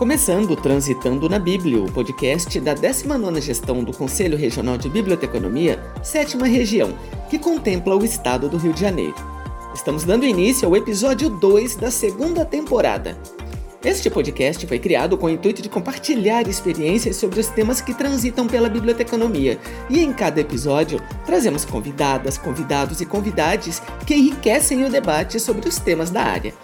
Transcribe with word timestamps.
Começando 0.00 0.56
Transitando 0.56 1.28
na 1.28 1.38
Bíblia, 1.38 1.78
o 1.78 1.92
podcast 1.92 2.58
da 2.58 2.74
19ª 2.74 3.38
Gestão 3.38 3.84
do 3.84 3.92
Conselho 3.92 4.34
Regional 4.34 4.78
de 4.78 4.88
Biblioteconomia, 4.88 5.78
sétima 6.02 6.46
região, 6.46 6.94
que 7.28 7.38
contempla 7.38 7.94
o 7.94 8.02
estado 8.02 8.48
do 8.48 8.56
Rio 8.56 8.72
de 8.72 8.80
Janeiro. 8.80 9.14
Estamos 9.74 10.02
dando 10.02 10.24
início 10.24 10.66
ao 10.66 10.74
episódio 10.74 11.28
2 11.28 11.76
da 11.76 11.90
segunda 11.90 12.46
temporada. 12.46 13.18
Este 13.84 14.08
podcast 14.08 14.66
foi 14.66 14.78
criado 14.78 15.18
com 15.18 15.26
o 15.26 15.30
intuito 15.30 15.60
de 15.60 15.68
compartilhar 15.68 16.48
experiências 16.48 17.16
sobre 17.16 17.38
os 17.38 17.48
temas 17.48 17.82
que 17.82 17.92
transitam 17.92 18.46
pela 18.46 18.70
biblioteconomia, 18.70 19.58
e 19.90 20.00
em 20.00 20.14
cada 20.14 20.40
episódio 20.40 20.98
trazemos 21.26 21.66
convidadas, 21.66 22.38
convidados 22.38 23.02
e 23.02 23.06
convidades 23.06 23.82
que 24.06 24.14
enriquecem 24.14 24.82
o 24.82 24.90
debate 24.90 25.38
sobre 25.38 25.68
os 25.68 25.76
temas 25.76 26.08
da 26.08 26.22
área. 26.22 26.54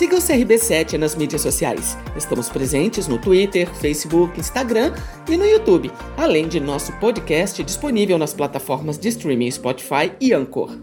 Siga 0.00 0.16
o 0.16 0.18
CRB7 0.18 0.94
nas 0.96 1.14
mídias 1.14 1.42
sociais. 1.42 1.94
Estamos 2.16 2.48
presentes 2.48 3.06
no 3.06 3.18
Twitter, 3.18 3.68
Facebook, 3.68 4.40
Instagram 4.40 4.94
e 5.28 5.36
no 5.36 5.44
YouTube, 5.44 5.92
além 6.16 6.48
de 6.48 6.58
nosso 6.58 6.90
podcast 6.94 7.62
disponível 7.62 8.16
nas 8.16 8.32
plataformas 8.32 8.98
de 8.98 9.10
streaming 9.10 9.50
Spotify 9.50 10.10
e 10.18 10.32
Anchor. 10.32 10.74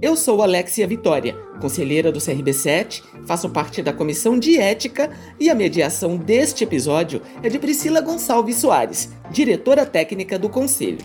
Eu 0.00 0.14
sou 0.14 0.40
Alexia 0.40 0.86
Vitória, 0.86 1.34
conselheira 1.60 2.12
do 2.12 2.20
CRB7, 2.20 3.02
faço 3.26 3.50
parte 3.50 3.82
da 3.82 3.92
comissão 3.92 4.38
de 4.38 4.56
ética 4.56 5.10
e 5.40 5.50
a 5.50 5.54
mediação 5.56 6.16
deste 6.16 6.62
episódio 6.62 7.20
é 7.42 7.48
de 7.48 7.58
Priscila 7.58 8.00
Gonçalves 8.00 8.58
Soares, 8.58 9.10
diretora 9.32 9.84
técnica 9.84 10.38
do 10.38 10.48
conselho. 10.48 11.04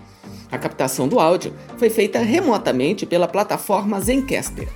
A 0.52 0.58
captação 0.60 1.08
do 1.08 1.20
áudio 1.20 1.52
foi 1.78 1.90
feita 1.90 2.20
remotamente 2.20 3.08
pela 3.08 3.28
plataforma 3.28 4.00
Zencaster. 4.00 4.68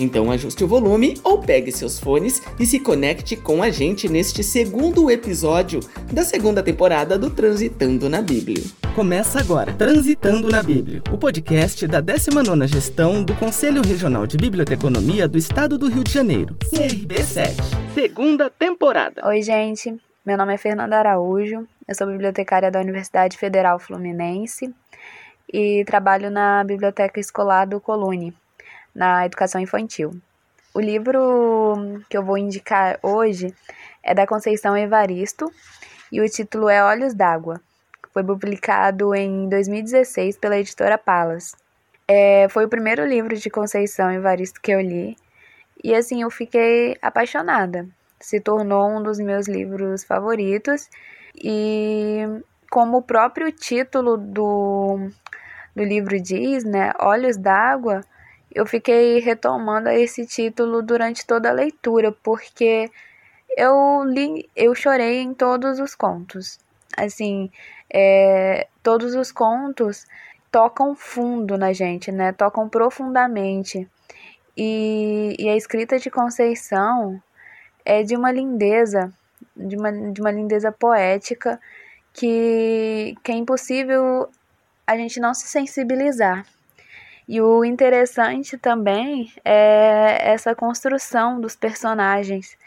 Então 0.00 0.30
ajuste 0.30 0.64
o 0.64 0.68
volume 0.68 1.20
ou 1.22 1.38
pegue 1.38 1.70
seus 1.70 2.00
fones 2.00 2.42
e 2.58 2.64
se 2.64 2.80
conecte 2.80 3.36
com 3.36 3.62
a 3.62 3.70
gente 3.70 4.08
neste 4.08 4.42
segundo 4.42 5.10
episódio 5.10 5.80
da 6.10 6.24
segunda 6.24 6.62
temporada 6.62 7.18
do 7.18 7.28
Transitando 7.28 8.08
na 8.08 8.22
Bíblia. 8.22 8.62
Começa 8.94 9.38
agora 9.40 9.72
Transitando 9.74 10.48
na 10.48 10.62
Bíblia, 10.62 11.02
o 11.12 11.18
podcast 11.18 11.86
da 11.86 12.02
19ª 12.02 12.66
Gestão 12.66 13.22
do 13.22 13.34
Conselho 13.34 13.82
Regional 13.82 14.26
de 14.26 14.36
Biblioteconomia 14.36 15.28
do 15.28 15.36
Estado 15.36 15.76
do 15.76 15.88
Rio 15.88 16.02
de 16.02 16.12
Janeiro, 16.12 16.56
CRB7, 16.72 17.54
segunda 17.94 18.48
temporada. 18.48 19.26
Oi, 19.28 19.42
gente. 19.42 19.94
Meu 20.24 20.36
nome 20.36 20.54
é 20.54 20.58
Fernanda 20.58 20.98
Araújo, 20.98 21.66
eu 21.88 21.94
sou 21.94 22.06
bibliotecária 22.06 22.70
da 22.70 22.80
Universidade 22.80 23.36
Federal 23.36 23.78
Fluminense 23.78 24.72
e 25.52 25.84
trabalho 25.84 26.30
na 26.30 26.62
Biblioteca 26.62 27.18
Escolar 27.18 27.66
do 27.66 27.80
Colune, 27.80 28.34
na 28.94 29.26
educação 29.26 29.60
infantil. 29.60 30.20
O 30.72 30.80
livro 30.80 32.02
que 32.08 32.16
eu 32.16 32.24
vou 32.24 32.38
indicar 32.38 32.98
hoje 33.02 33.54
é 34.02 34.14
da 34.14 34.26
Conceição 34.26 34.76
Evaristo 34.76 35.52
e 36.12 36.20
o 36.20 36.28
título 36.28 36.68
é 36.68 36.82
Olhos 36.82 37.14
d'Água. 37.14 37.60
Foi 38.12 38.22
publicado 38.22 39.14
em 39.14 39.48
2016 39.48 40.38
pela 40.38 40.58
editora 40.58 40.96
Palas. 40.96 41.54
É, 42.06 42.48
foi 42.50 42.64
o 42.64 42.68
primeiro 42.68 43.04
livro 43.04 43.36
de 43.36 43.50
Conceição 43.50 44.10
Evaristo 44.10 44.60
que 44.60 44.72
eu 44.72 44.80
li 44.80 45.16
e 45.82 45.94
assim 45.94 46.22
eu 46.22 46.30
fiquei 46.30 46.96
apaixonada. 47.00 47.88
Se 48.20 48.40
tornou 48.40 48.88
um 48.88 49.02
dos 49.02 49.18
meus 49.18 49.48
livros 49.48 50.04
favoritos 50.04 50.88
e 51.34 52.20
como 52.70 52.98
o 52.98 53.02
próprio 53.02 53.50
título 53.50 54.16
do, 54.16 55.08
do 55.74 55.82
livro 55.82 56.20
diz, 56.20 56.64
né, 56.64 56.92
Olhos 57.00 57.36
d'Água, 57.36 58.02
eu 58.54 58.66
fiquei 58.66 59.20
retomando 59.20 59.88
esse 59.88 60.26
título 60.26 60.82
durante 60.82 61.26
toda 61.26 61.48
a 61.48 61.52
leitura, 61.52 62.12
porque 62.22 62.90
eu 63.56 64.04
li, 64.04 64.48
eu 64.56 64.74
chorei 64.74 65.20
em 65.20 65.34
todos 65.34 65.78
os 65.78 65.94
contos. 65.94 66.58
Assim, 66.96 67.50
é, 67.92 68.66
todos 68.82 69.14
os 69.14 69.30
contos 69.32 70.06
tocam 70.50 70.94
fundo 70.94 71.56
na 71.56 71.72
gente, 71.72 72.10
né? 72.10 72.32
Tocam 72.32 72.68
profundamente. 72.68 73.88
E, 74.56 75.36
e 75.38 75.48
a 75.48 75.56
escrita 75.56 75.98
de 75.98 76.10
Conceição 76.10 77.22
é 77.84 78.02
de 78.02 78.16
uma 78.16 78.32
lindeza, 78.32 79.12
de 79.56 79.76
uma, 79.76 79.92
de 79.92 80.20
uma 80.20 80.30
lindeza 80.30 80.72
poética 80.72 81.60
que, 82.12 83.14
que 83.22 83.32
é 83.32 83.34
impossível 83.36 84.28
a 84.86 84.96
gente 84.96 85.20
não 85.20 85.32
se 85.32 85.46
sensibilizar. 85.46 86.44
E 87.30 87.40
o 87.40 87.64
interessante 87.64 88.58
também 88.58 89.32
é 89.44 90.32
essa 90.32 90.52
construção 90.52 91.40
dos 91.40 91.54
personagens, 91.54 92.58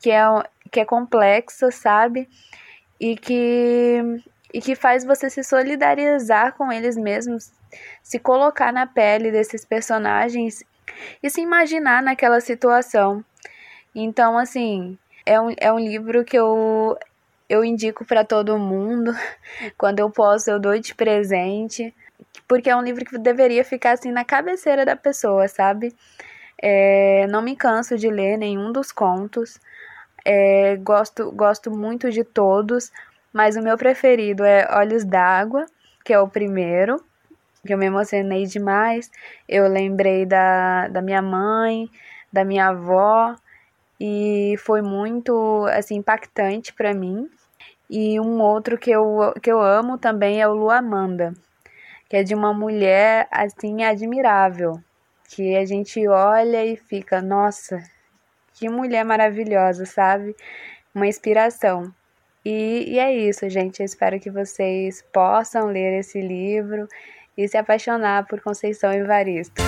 que 0.00 0.10
é, 0.10 0.24
que 0.72 0.80
é 0.80 0.86
complexa, 0.86 1.70
sabe? 1.70 2.26
E 2.98 3.14
que, 3.14 4.00
e 4.54 4.60
que 4.62 4.74
faz 4.74 5.04
você 5.04 5.28
se 5.28 5.44
solidarizar 5.44 6.54
com 6.54 6.72
eles 6.72 6.96
mesmos, 6.96 7.52
se 8.02 8.18
colocar 8.18 8.72
na 8.72 8.86
pele 8.86 9.30
desses 9.30 9.66
personagens 9.66 10.64
e 11.22 11.28
se 11.28 11.42
imaginar 11.42 12.02
naquela 12.02 12.40
situação. 12.40 13.22
Então, 13.94 14.38
assim, 14.38 14.96
é 15.26 15.38
um, 15.38 15.54
é 15.58 15.70
um 15.70 15.78
livro 15.78 16.24
que 16.24 16.38
eu, 16.38 16.98
eu 17.50 17.62
indico 17.62 18.02
para 18.02 18.24
todo 18.24 18.58
mundo. 18.58 19.14
Quando 19.76 19.98
eu 19.98 20.08
posso, 20.08 20.50
eu 20.50 20.58
dou 20.58 20.78
de 20.78 20.94
presente 20.94 21.94
porque 22.48 22.70
é 22.70 22.76
um 22.76 22.82
livro 22.82 23.04
que 23.04 23.18
deveria 23.18 23.64
ficar 23.64 23.92
assim 23.92 24.10
na 24.10 24.24
cabeceira 24.24 24.84
da 24.84 24.96
pessoa, 24.96 25.48
sabe? 25.48 25.94
É, 26.60 27.26
não 27.28 27.42
me 27.42 27.56
canso 27.56 27.96
de 27.98 28.08
ler 28.08 28.36
nenhum 28.36 28.72
dos 28.72 28.92
contos. 28.92 29.58
É, 30.24 30.76
gosto, 30.76 31.30
gosto 31.32 31.70
muito 31.70 32.10
de 32.10 32.24
todos, 32.24 32.90
mas 33.32 33.56
o 33.56 33.62
meu 33.62 33.76
preferido 33.76 34.44
é 34.44 34.66
Olhos 34.76 35.04
d'Água, 35.04 35.66
que 36.04 36.12
é 36.12 36.20
o 36.20 36.28
primeiro, 36.28 37.02
que 37.66 37.74
eu 37.74 37.78
me 37.78 37.86
emocionei 37.86 38.46
demais. 38.46 39.10
Eu 39.48 39.68
lembrei 39.68 40.24
da, 40.24 40.88
da 40.88 41.02
minha 41.02 41.22
mãe, 41.22 41.88
da 42.32 42.44
minha 42.44 42.68
avó, 42.68 43.34
e 44.00 44.56
foi 44.58 44.82
muito 44.82 45.66
assim 45.70 45.96
impactante 45.96 46.72
para 46.72 46.94
mim. 46.94 47.28
E 47.88 48.18
um 48.18 48.40
outro 48.40 48.76
que 48.76 48.90
eu, 48.90 49.32
que 49.42 49.50
eu 49.50 49.60
amo 49.60 49.96
também 49.96 50.40
é 50.40 50.48
o 50.48 50.54
Luamanda, 50.54 51.32
que 52.08 52.16
é 52.16 52.22
de 52.22 52.34
uma 52.34 52.54
mulher 52.54 53.26
assim 53.30 53.82
admirável, 53.82 54.80
que 55.28 55.56
a 55.56 55.64
gente 55.64 56.06
olha 56.06 56.64
e 56.64 56.76
fica, 56.76 57.20
nossa, 57.20 57.82
que 58.54 58.68
mulher 58.68 59.04
maravilhosa, 59.04 59.84
sabe? 59.84 60.34
Uma 60.94 61.06
inspiração. 61.06 61.92
E, 62.44 62.92
e 62.92 62.98
é 62.98 63.12
isso, 63.12 63.48
gente. 63.50 63.80
Eu 63.80 63.86
espero 63.86 64.20
que 64.20 64.30
vocês 64.30 65.02
possam 65.12 65.66
ler 65.66 65.98
esse 65.98 66.20
livro 66.20 66.86
e 67.36 67.48
se 67.48 67.58
apaixonar 67.58 68.26
por 68.26 68.40
Conceição 68.40 68.92
Evaristo. 68.92 69.60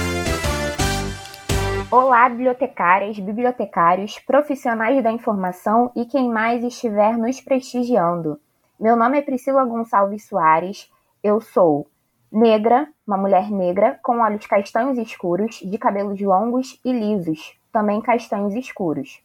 Olá, 1.91 2.29
bibliotecárias, 2.29 3.19
bibliotecários, 3.19 4.19
profissionais 4.21 5.03
da 5.03 5.11
informação 5.11 5.91
e 5.97 6.05
quem 6.05 6.29
mais 6.29 6.63
estiver 6.63 7.19
nos 7.19 7.41
prestigiando. 7.41 8.39
Meu 8.79 8.95
nome 8.95 9.19
é 9.19 9.23
Priscila 9.23 9.65
Gonçalves 9.65 10.27
Soares, 10.27 10.89
eu 11.23 11.41
sou 11.41 11.89
Negra, 12.31 12.87
uma 13.07 13.17
mulher 13.17 13.51
negra, 13.51 13.99
com 14.03 14.21
olhos 14.21 14.47
castanhos 14.47 14.99
escuros, 14.99 15.61
de 15.65 15.79
cabelos 15.79 16.21
longos 16.21 16.79
e 16.85 16.93
lisos, 16.93 17.59
também 17.73 18.03
castanhos 18.03 18.55
escuros. 18.55 19.23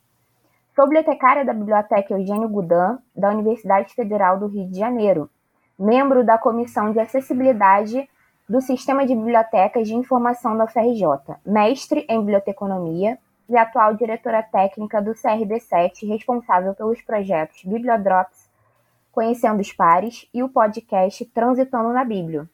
Sou 0.73 0.85
bibliotecária 0.85 1.43
da 1.43 1.53
Biblioteca 1.53 2.13
Eugênio 2.13 2.47
Gudan, 2.47 2.97
da 3.13 3.29
Universidade 3.29 3.93
Federal 3.93 4.39
do 4.39 4.47
Rio 4.47 4.69
de 4.69 4.79
Janeiro, 4.79 5.29
membro 5.77 6.23
da 6.23 6.37
Comissão 6.37 6.93
de 6.93 6.99
Acessibilidade 7.01 8.09
do 8.47 8.61
Sistema 8.61 9.05
de 9.05 9.13
Bibliotecas 9.13 9.85
de 9.85 9.95
Informação 9.95 10.55
da 10.55 10.63
UFRJ, 10.63 11.35
mestre 11.45 12.05
em 12.07 12.19
Biblioteconomia 12.19 13.19
e 13.49 13.57
atual 13.57 13.95
diretora 13.95 14.41
técnica 14.41 15.01
do 15.01 15.11
CRB7, 15.11 16.07
responsável 16.07 16.73
pelos 16.73 17.01
projetos 17.01 17.65
Bibliodrops, 17.65 18.49
Conhecendo 19.11 19.59
os 19.59 19.73
Pares 19.73 20.25
e 20.33 20.41
o 20.41 20.47
podcast 20.47 21.25
Transitando 21.25 21.91
na 21.91 22.05
Bíblia. 22.05 22.47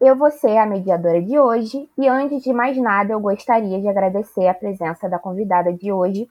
Eu 0.00 0.16
vou 0.16 0.30
ser 0.30 0.56
a 0.56 0.64
mediadora 0.64 1.20
de 1.20 1.38
hoje 1.38 1.86
e 1.98 2.08
antes 2.08 2.42
de 2.42 2.54
mais 2.54 2.74
nada 2.78 3.12
eu 3.12 3.20
gostaria 3.20 3.78
de 3.78 3.86
agradecer 3.86 4.48
a 4.48 4.54
presença 4.54 5.10
da 5.10 5.18
convidada 5.18 5.74
de 5.74 5.92
hoje, 5.92 6.26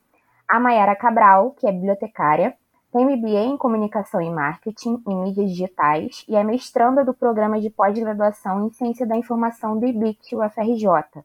a 0.47 0.59
Mayara 0.59 0.95
Cabral, 0.95 1.51
que 1.51 1.67
é 1.67 1.71
bibliotecária, 1.71 2.55
tem 2.91 3.05
MBA 3.05 3.41
em 3.41 3.57
Comunicação 3.57 4.19
e 4.19 4.29
Marketing 4.31 5.03
em 5.07 5.15
Mídias 5.15 5.51
Digitais 5.51 6.25
e 6.27 6.35
é 6.35 6.43
mestranda 6.43 7.05
do 7.05 7.13
programa 7.13 7.61
de 7.61 7.69
pós-graduação 7.69 8.65
em 8.65 8.71
Ciência 8.71 9.05
da 9.05 9.15
Informação 9.15 9.77
do 9.77 9.85
IBIT 9.85 10.35
UFRJ. 10.35 11.23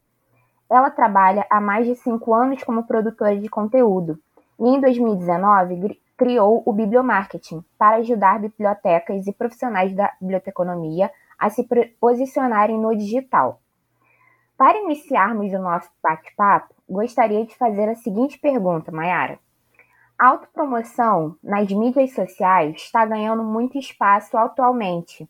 Ela 0.68 0.90
trabalha 0.90 1.46
há 1.48 1.62
mais 1.62 1.86
de 1.86 1.94
cinco 1.94 2.34
anos 2.34 2.62
como 2.62 2.86
produtora 2.86 3.38
de 3.38 3.48
conteúdo 3.48 4.18
e 4.60 4.68
em 4.68 4.78
2019 4.82 5.98
criou 6.14 6.62
o 6.66 6.74
Bibliomarketing 6.74 7.64
para 7.78 7.96
ajudar 7.96 8.38
bibliotecas 8.38 9.26
e 9.26 9.32
profissionais 9.32 9.94
da 9.94 10.12
biblioteconomia 10.20 11.06
a 11.06 11.10
se 11.50 11.66
posicionarem 12.00 12.78
no 12.78 12.96
digital. 12.96 13.60
Para 14.56 14.78
iniciarmos 14.78 15.52
o 15.52 15.58
nosso 15.58 15.90
bate-papo, 16.02 16.74
gostaria 16.88 17.44
de 17.44 17.56
fazer 17.56 17.88
a 17.88 17.96
seguinte 17.96 18.38
pergunta, 18.38 18.92
Mayara. 18.92 19.38
A 20.18 20.28
autopromoção 20.28 21.36
nas 21.42 21.70
mídias 21.72 22.14
sociais 22.14 22.76
está 22.76 23.04
ganhando 23.04 23.42
muito 23.42 23.76
espaço 23.76 24.36
atualmente. 24.36 25.28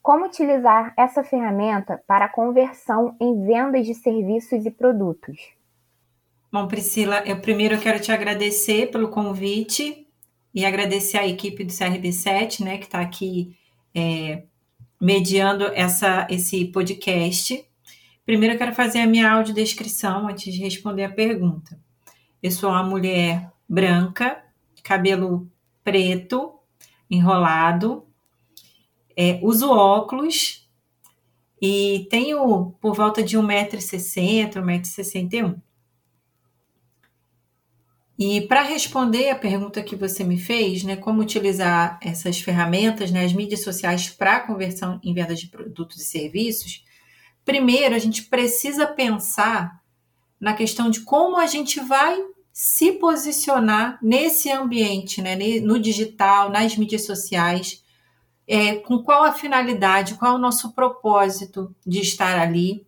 Como 0.00 0.26
utilizar 0.26 0.94
essa 0.96 1.24
ferramenta 1.24 2.02
para 2.06 2.26
a 2.26 2.28
conversão 2.28 3.16
em 3.20 3.44
vendas 3.44 3.84
de 3.84 3.94
serviços 3.94 4.64
e 4.64 4.70
produtos? 4.70 5.52
Bom, 6.50 6.66
Priscila, 6.66 7.22
eu 7.26 7.40
primeiro 7.40 7.78
quero 7.78 8.00
te 8.00 8.10
agradecer 8.10 8.90
pelo 8.90 9.10
convite 9.10 10.06
e 10.54 10.64
agradecer 10.64 11.18
a 11.18 11.26
equipe 11.26 11.64
do 11.64 11.72
CRB7, 11.72 12.64
né, 12.64 12.78
que 12.78 12.84
está 12.84 13.00
aqui 13.00 13.56
é, 13.94 14.44
mediando 15.00 15.64
essa, 15.74 16.26
esse 16.28 16.66
podcast. 16.66 17.64
Primeiro, 18.26 18.54
eu 18.54 18.58
quero 18.58 18.74
fazer 18.74 19.00
a 19.00 19.06
minha 19.06 19.30
audiodescrição 19.32 20.28
antes 20.28 20.52
de 20.52 20.60
responder 20.60 21.04
a 21.04 21.12
pergunta. 21.12 21.80
Eu 22.42 22.50
sou 22.50 22.70
uma 22.70 22.82
mulher 22.82 23.50
branca, 23.68 24.42
cabelo 24.82 25.50
preto, 25.82 26.54
enrolado, 27.10 28.06
é, 29.16 29.40
uso 29.42 29.70
óculos 29.70 30.68
e 31.60 32.06
tenho 32.10 32.74
por 32.80 32.94
volta 32.94 33.22
de 33.22 33.36
1,60m, 33.36 34.52
1,61m. 34.54 35.60
E 38.22 38.42
para 38.42 38.60
responder 38.60 39.30
a 39.30 39.34
pergunta 39.34 39.82
que 39.82 39.96
você 39.96 40.22
me 40.22 40.38
fez, 40.38 40.84
né, 40.84 40.94
como 40.94 41.22
utilizar 41.22 41.98
essas 42.02 42.38
ferramentas, 42.38 43.10
né, 43.10 43.24
as 43.24 43.32
mídias 43.32 43.62
sociais 43.62 44.10
para 44.10 44.40
conversão 44.40 45.00
em 45.02 45.14
vendas 45.14 45.40
de 45.40 45.46
produtos 45.46 46.02
e 46.02 46.04
serviços, 46.04 46.84
primeiro 47.46 47.94
a 47.94 47.98
gente 47.98 48.24
precisa 48.24 48.86
pensar 48.86 49.80
na 50.38 50.52
questão 50.52 50.90
de 50.90 51.00
como 51.00 51.38
a 51.38 51.46
gente 51.46 51.80
vai 51.80 52.22
se 52.52 52.92
posicionar 52.92 53.98
nesse 54.02 54.50
ambiente, 54.50 55.22
né, 55.22 55.34
no 55.62 55.78
digital, 55.78 56.50
nas 56.50 56.76
mídias 56.76 57.06
sociais, 57.06 57.82
é, 58.46 58.74
com 58.74 59.02
qual 59.02 59.24
a 59.24 59.32
finalidade, 59.32 60.16
qual 60.16 60.34
o 60.34 60.38
nosso 60.38 60.72
propósito 60.72 61.74
de 61.86 62.00
estar 62.00 62.38
ali, 62.38 62.84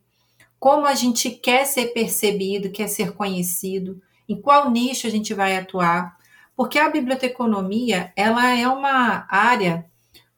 como 0.61 0.85
a 0.85 0.95
gente 0.95 1.31
quer 1.31 1.65
ser 1.65 1.95
percebido, 1.95 2.71
quer 2.71 2.87
ser 2.87 3.13
conhecido 3.13 3.99
em 4.29 4.41
qual 4.41 4.71
nicho 4.71 5.07
a 5.07 5.11
gente 5.11 5.35
vai 5.35 5.57
atuar, 5.57 6.17
porque 6.57 6.79
a 6.79 6.91
biblioteconomia 6.91 8.13
ela 8.17 8.57
é 8.57 8.67
uma 8.69 9.27
área 9.29 9.87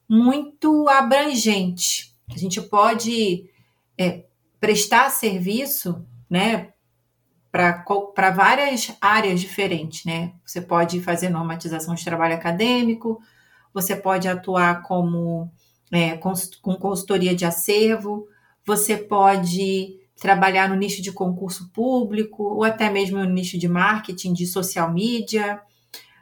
muito 0.08 0.88
abrangente. 0.88 2.14
A 2.34 2.38
gente 2.38 2.60
pode 2.60 3.48
é, 3.98 4.24
prestar 4.60 5.10
serviço, 5.10 6.04
né, 6.28 6.68
para 7.52 8.30
várias 8.30 8.96
áreas 9.00 9.40
diferentes, 9.40 10.04
né? 10.04 10.32
Você 10.44 10.60
pode 10.60 11.00
fazer 11.00 11.28
normatização 11.28 11.94
de 11.94 12.04
trabalho 12.04 12.34
acadêmico, 12.34 13.20
você 13.72 13.94
pode 13.94 14.26
atuar 14.26 14.82
como 14.82 15.48
é, 15.92 16.16
com 16.16 16.74
consultoria 16.74 17.32
de 17.32 17.44
acervo, 17.44 18.26
você 18.66 18.96
pode 18.96 20.00
trabalhar 20.20 20.68
no 20.68 20.74
nicho 20.74 21.02
de 21.02 21.12
concurso 21.12 21.70
público 21.72 22.42
ou 22.42 22.64
até 22.64 22.90
mesmo 22.90 23.18
no 23.18 23.24
nicho 23.24 23.58
de 23.58 23.68
marketing, 23.68 24.32
de 24.32 24.46
social 24.46 24.92
media. 24.92 25.60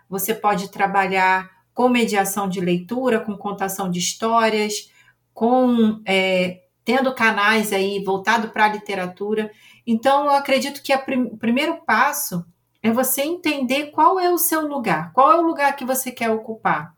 Você 0.09 0.35
pode 0.35 0.71
trabalhar 0.71 1.51
com 1.75 1.89
mediação 1.89 2.49
de 2.49 2.61
leitura, 2.61 3.21
com 3.21 3.37
contação 3.37 3.91
de 3.91 3.99
histórias, 3.99 4.91
com 5.33 6.01
é, 6.07 6.63
tendo 6.85 7.15
canais 7.15 7.73
aí 7.73 8.03
voltado 8.03 8.49
para 8.49 8.67
a 8.67 8.73
literatura. 8.73 9.51
Então, 9.87 10.25
eu 10.25 10.33
acredito 10.33 10.83
que 10.83 10.97
prim 10.99 11.23
o 11.25 11.37
primeiro 11.37 11.83
passo 11.85 12.45
é 12.83 12.91
você 12.91 13.23
entender 13.23 13.91
qual 13.91 14.19
é 14.19 14.29
o 14.31 14.39
seu 14.39 14.67
lugar, 14.67 15.13
qual 15.13 15.33
é 15.33 15.37
o 15.37 15.47
lugar 15.47 15.77
que 15.77 15.85
você 15.85 16.11
quer 16.11 16.31
ocupar 16.31 16.95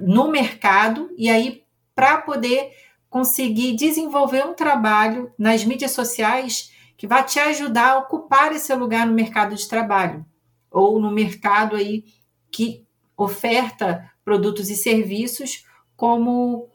no 0.00 0.28
mercado, 0.28 1.10
e 1.16 1.28
aí, 1.28 1.62
para 1.94 2.18
poder 2.18 2.70
conseguir 3.08 3.74
desenvolver 3.74 4.44
um 4.46 4.54
trabalho 4.54 5.32
nas 5.38 5.64
mídias 5.64 5.92
sociais 5.92 6.72
que 6.96 7.06
vai 7.06 7.24
te 7.24 7.38
ajudar 7.38 7.92
a 7.92 7.98
ocupar 7.98 8.52
esse 8.52 8.74
lugar 8.74 9.06
no 9.06 9.14
mercado 9.14 9.54
de 9.54 9.68
trabalho 9.68 10.26
ou 10.70 11.00
no 11.00 11.10
mercado 11.10 11.76
aí 11.76 12.04
que 12.50 12.86
oferta 13.16 14.10
produtos 14.24 14.68
e 14.68 14.76
serviços 14.76 15.64
como 15.96 16.68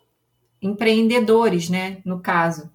empreendedores, 0.62 1.69
né, 1.69 2.01
no 2.03 2.19
caso. 2.19 2.71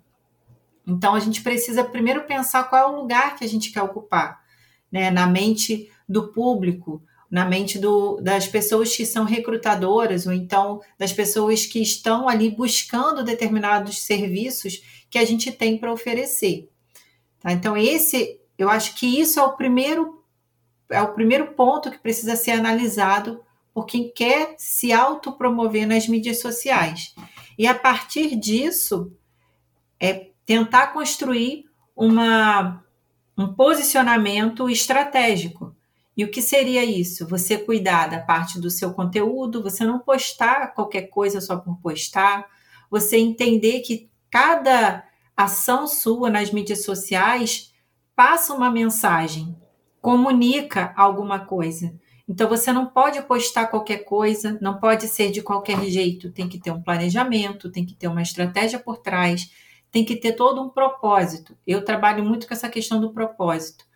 Então 0.86 1.14
a 1.14 1.20
gente 1.20 1.42
precisa 1.42 1.84
primeiro 1.84 2.24
pensar 2.24 2.64
qual 2.64 2.82
é 2.82 2.92
o 2.92 3.00
lugar 3.00 3.36
que 3.36 3.44
a 3.44 3.48
gente 3.48 3.72
quer 3.72 3.82
ocupar, 3.82 4.42
né, 4.90 5.10
na 5.10 5.26
mente 5.26 5.90
do 6.08 6.28
público, 6.28 7.02
na 7.30 7.44
mente 7.44 7.78
do, 7.78 8.16
das 8.20 8.46
pessoas 8.46 8.94
que 8.96 9.04
são 9.04 9.24
recrutadoras, 9.24 10.26
ou 10.26 10.32
então 10.32 10.80
das 10.98 11.12
pessoas 11.12 11.66
que 11.66 11.80
estão 11.80 12.28
ali 12.28 12.50
buscando 12.50 13.22
determinados 13.22 13.98
serviços 14.02 14.82
que 15.10 15.18
a 15.18 15.24
gente 15.24 15.52
tem 15.52 15.76
para 15.76 15.92
oferecer. 15.92 16.68
Tá? 17.40 17.52
Então, 17.52 17.76
esse, 17.76 18.40
eu 18.56 18.70
acho 18.70 18.94
que 18.94 19.20
isso 19.20 19.38
é 19.38 19.42
o 19.42 19.52
primeiro, 19.52 20.22
é 20.90 21.02
o 21.02 21.12
primeiro 21.12 21.48
ponto 21.48 21.90
que 21.90 21.98
precisa 21.98 22.34
ser 22.34 22.52
analisado 22.52 23.42
por 23.74 23.84
quem 23.84 24.10
quer 24.10 24.54
se 24.56 24.92
autopromover 24.92 25.86
nas 25.86 26.08
mídias 26.08 26.40
sociais. 26.40 27.14
E 27.58 27.66
a 27.66 27.74
partir 27.74 28.36
disso, 28.36 29.12
é 30.00 30.30
tentar 30.46 30.88
construir 30.88 31.66
uma, 31.94 32.82
um 33.36 33.52
posicionamento 33.52 34.68
estratégico 34.70 35.76
e 36.18 36.24
o 36.24 36.30
que 36.32 36.42
seria 36.42 36.84
isso? 36.84 37.28
Você 37.28 37.56
cuidar 37.56 38.08
da 38.08 38.18
parte 38.18 38.60
do 38.60 38.68
seu 38.68 38.92
conteúdo, 38.92 39.62
você 39.62 39.84
não 39.84 40.00
postar 40.00 40.74
qualquer 40.74 41.02
coisa 41.02 41.40
só 41.40 41.56
por 41.56 41.76
postar, 41.80 42.44
você 42.90 43.16
entender 43.16 43.82
que 43.82 44.10
cada 44.28 45.04
ação 45.36 45.86
sua 45.86 46.28
nas 46.28 46.50
mídias 46.50 46.82
sociais 46.82 47.72
passa 48.16 48.52
uma 48.52 48.68
mensagem, 48.68 49.56
comunica 50.02 50.92
alguma 50.96 51.38
coisa. 51.38 51.94
Então 52.28 52.48
você 52.48 52.72
não 52.72 52.86
pode 52.86 53.22
postar 53.22 53.68
qualquer 53.68 53.98
coisa, 53.98 54.58
não 54.60 54.80
pode 54.80 55.06
ser 55.06 55.30
de 55.30 55.40
qualquer 55.40 55.84
jeito, 55.84 56.32
tem 56.32 56.48
que 56.48 56.58
ter 56.58 56.72
um 56.72 56.82
planejamento, 56.82 57.70
tem 57.70 57.86
que 57.86 57.94
ter 57.94 58.08
uma 58.08 58.22
estratégia 58.22 58.80
por 58.80 58.98
trás, 58.98 59.52
tem 59.88 60.04
que 60.04 60.16
ter 60.16 60.32
todo 60.32 60.60
um 60.60 60.68
propósito. 60.68 61.56
Eu 61.64 61.84
trabalho 61.84 62.24
muito 62.24 62.48
com 62.48 62.54
essa 62.54 62.68
questão 62.68 63.00
do 63.00 63.12
propósito. 63.12 63.87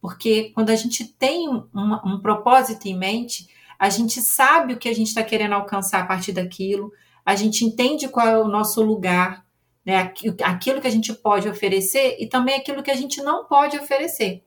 Porque 0.00 0.50
quando 0.54 0.70
a 0.70 0.76
gente 0.76 1.04
tem 1.04 1.48
um, 1.48 1.68
um 1.74 2.20
propósito 2.20 2.86
em 2.86 2.96
mente, 2.96 3.48
a 3.78 3.88
gente 3.88 4.20
sabe 4.20 4.74
o 4.74 4.78
que 4.78 4.88
a 4.88 4.94
gente 4.94 5.08
está 5.08 5.22
querendo 5.22 5.52
alcançar 5.54 6.02
a 6.02 6.06
partir 6.06 6.32
daquilo, 6.32 6.92
a 7.24 7.34
gente 7.34 7.64
entende 7.64 8.08
qual 8.08 8.26
é 8.26 8.38
o 8.38 8.48
nosso 8.48 8.82
lugar, 8.82 9.44
né? 9.84 10.12
aquilo 10.42 10.80
que 10.80 10.86
a 10.86 10.90
gente 10.90 11.12
pode 11.12 11.48
oferecer 11.48 12.16
e 12.18 12.26
também 12.26 12.54
aquilo 12.54 12.82
que 12.82 12.90
a 12.90 12.96
gente 12.96 13.22
não 13.22 13.44
pode 13.44 13.78
oferecer. 13.78 14.42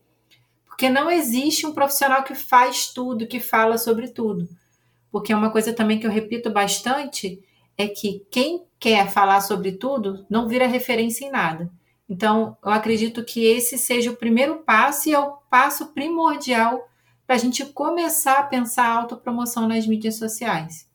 Porque 0.65 0.89
não 0.89 1.09
existe 1.09 1.65
um 1.67 1.73
profissional 1.73 2.23
que 2.23 2.33
faz 2.33 2.87
tudo, 2.87 3.27
que 3.27 3.39
fala 3.39 3.77
sobre 3.77 4.07
tudo. 4.07 4.49
Porque 5.11 5.33
uma 5.33 5.51
coisa 5.51 5.71
também 5.71 5.99
que 5.99 6.07
eu 6.07 6.11
repito 6.11 6.49
bastante 6.49 7.39
é 7.77 7.87
que 7.87 8.25
quem 8.31 8.63
quer 8.79 9.09
falar 9.09 9.41
sobre 9.41 9.73
tudo 9.73 10.25
não 10.29 10.47
vira 10.47 10.67
referência 10.67 11.25
em 11.25 11.31
nada. 11.31 11.71
Então, 12.09 12.57
eu 12.63 12.71
acredito 12.71 13.23
que 13.23 13.45
esse 13.45 13.77
seja 13.77 14.11
o 14.11 14.15
primeiro 14.15 14.57
passo 14.57 15.09
e 15.09 15.13
é 15.13 15.19
o 15.19 15.37
passo 15.49 15.93
primordial 15.93 16.87
para 17.25 17.35
a 17.35 17.39
gente 17.39 17.65
começar 17.65 18.39
a 18.39 18.43
pensar 18.43 18.85
a 18.85 18.99
autopromoção 18.99 19.67
nas 19.67 19.87
mídias 19.87 20.17
sociais. 20.17 20.87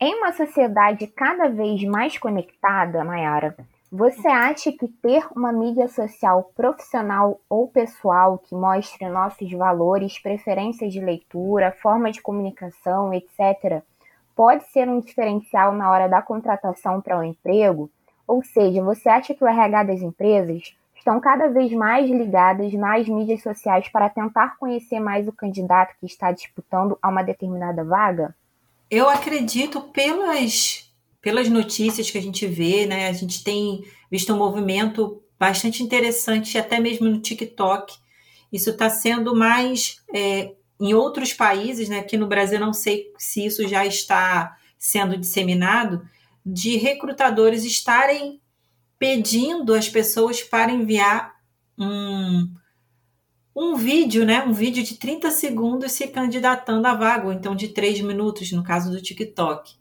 Em 0.00 0.14
uma 0.14 0.32
sociedade 0.32 1.06
cada 1.08 1.48
vez 1.48 1.82
mais 1.84 2.16
conectada, 2.18 3.02
Mayara, 3.02 3.56
você 3.90 4.28
acha 4.28 4.70
que 4.70 4.86
ter 4.86 5.26
uma 5.34 5.50
mídia 5.50 5.88
social 5.88 6.52
profissional 6.54 7.40
ou 7.48 7.68
pessoal 7.68 8.38
que 8.38 8.54
mostre 8.54 9.08
nossos 9.08 9.50
valores, 9.50 10.18
preferências 10.18 10.92
de 10.92 11.00
leitura, 11.00 11.72
forma 11.72 12.12
de 12.12 12.20
comunicação, 12.20 13.12
etc., 13.14 13.82
pode 14.36 14.64
ser 14.66 14.88
um 14.88 15.00
diferencial 15.00 15.72
na 15.72 15.90
hora 15.90 16.06
da 16.06 16.20
contratação 16.20 17.00
para 17.00 17.18
um 17.18 17.24
emprego? 17.24 17.90
Ou 18.28 18.44
seja, 18.44 18.84
você 18.84 19.08
acha 19.08 19.34
que 19.34 19.42
o 19.42 19.48
RH 19.48 19.82
das 19.84 20.02
empresas 20.02 20.74
estão 20.94 21.18
cada 21.18 21.48
vez 21.48 21.72
mais 21.72 22.10
ligadas 22.10 22.70
nas 22.74 23.08
mídias 23.08 23.42
sociais 23.42 23.88
para 23.88 24.10
tentar 24.10 24.58
conhecer 24.58 25.00
mais 25.00 25.26
o 25.26 25.32
candidato 25.32 25.94
que 25.98 26.04
está 26.04 26.30
disputando 26.30 26.98
a 27.00 27.08
uma 27.08 27.22
determinada 27.22 27.82
vaga? 27.82 28.34
Eu 28.90 29.08
acredito 29.08 29.80
pelas, 29.80 30.92
pelas 31.22 31.48
notícias 31.48 32.10
que 32.10 32.18
a 32.18 32.22
gente 32.22 32.46
vê, 32.46 32.84
né? 32.84 33.08
A 33.08 33.12
gente 33.12 33.42
tem 33.42 33.82
visto 34.10 34.34
um 34.34 34.38
movimento 34.38 35.22
bastante 35.38 35.82
interessante, 35.82 36.58
até 36.58 36.78
mesmo 36.78 37.08
no 37.08 37.20
TikTok. 37.20 37.96
Isso 38.52 38.70
está 38.70 38.90
sendo 38.90 39.34
mais 39.34 40.02
é, 40.12 40.52
em 40.78 40.92
outros 40.92 41.32
países, 41.32 41.88
né? 41.88 42.00
Aqui 42.00 42.18
no 42.18 42.26
Brasil 42.26 42.60
não 42.60 42.74
sei 42.74 43.10
se 43.16 43.46
isso 43.46 43.66
já 43.66 43.86
está 43.86 44.56
sendo 44.78 45.16
disseminado, 45.16 46.02
de 46.52 46.76
recrutadores 46.76 47.64
estarem 47.64 48.40
pedindo 48.98 49.74
às 49.74 49.88
pessoas 49.88 50.42
para 50.42 50.72
enviar 50.72 51.34
um, 51.78 52.50
um 53.54 53.76
vídeo, 53.76 54.24
né? 54.24 54.42
Um 54.44 54.52
vídeo 54.52 54.82
de 54.82 54.96
30 54.96 55.30
segundos 55.30 55.92
se 55.92 56.08
candidatando 56.08 56.86
à 56.86 56.94
vaga, 56.94 57.26
ou 57.26 57.32
então 57.32 57.54
de 57.54 57.68
3 57.68 58.00
minutos, 58.00 58.50
no 58.50 58.64
caso 58.64 58.90
do 58.90 59.00
TikTok. 59.00 59.74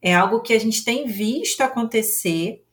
É 0.00 0.14
algo 0.14 0.40
que 0.40 0.52
a 0.52 0.58
gente 0.58 0.84
tem 0.84 1.06
visto 1.06 1.60
acontecer. 1.60 2.64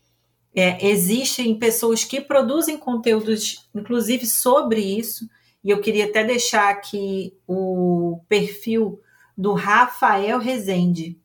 É, 0.56 0.88
existem 0.88 1.58
pessoas 1.58 2.04
que 2.04 2.22
produzem 2.22 2.78
conteúdos, 2.78 3.68
inclusive, 3.76 4.26
sobre 4.26 4.82
isso, 4.82 5.28
e 5.64 5.70
eu 5.70 5.82
queria 5.82 6.06
até 6.06 6.24
deixar 6.24 6.70
aqui 6.70 7.36
o 7.48 8.20
perfil 8.28 9.00
do 9.38 9.54
Rafael 9.54 10.40
Rezende. 10.40 11.18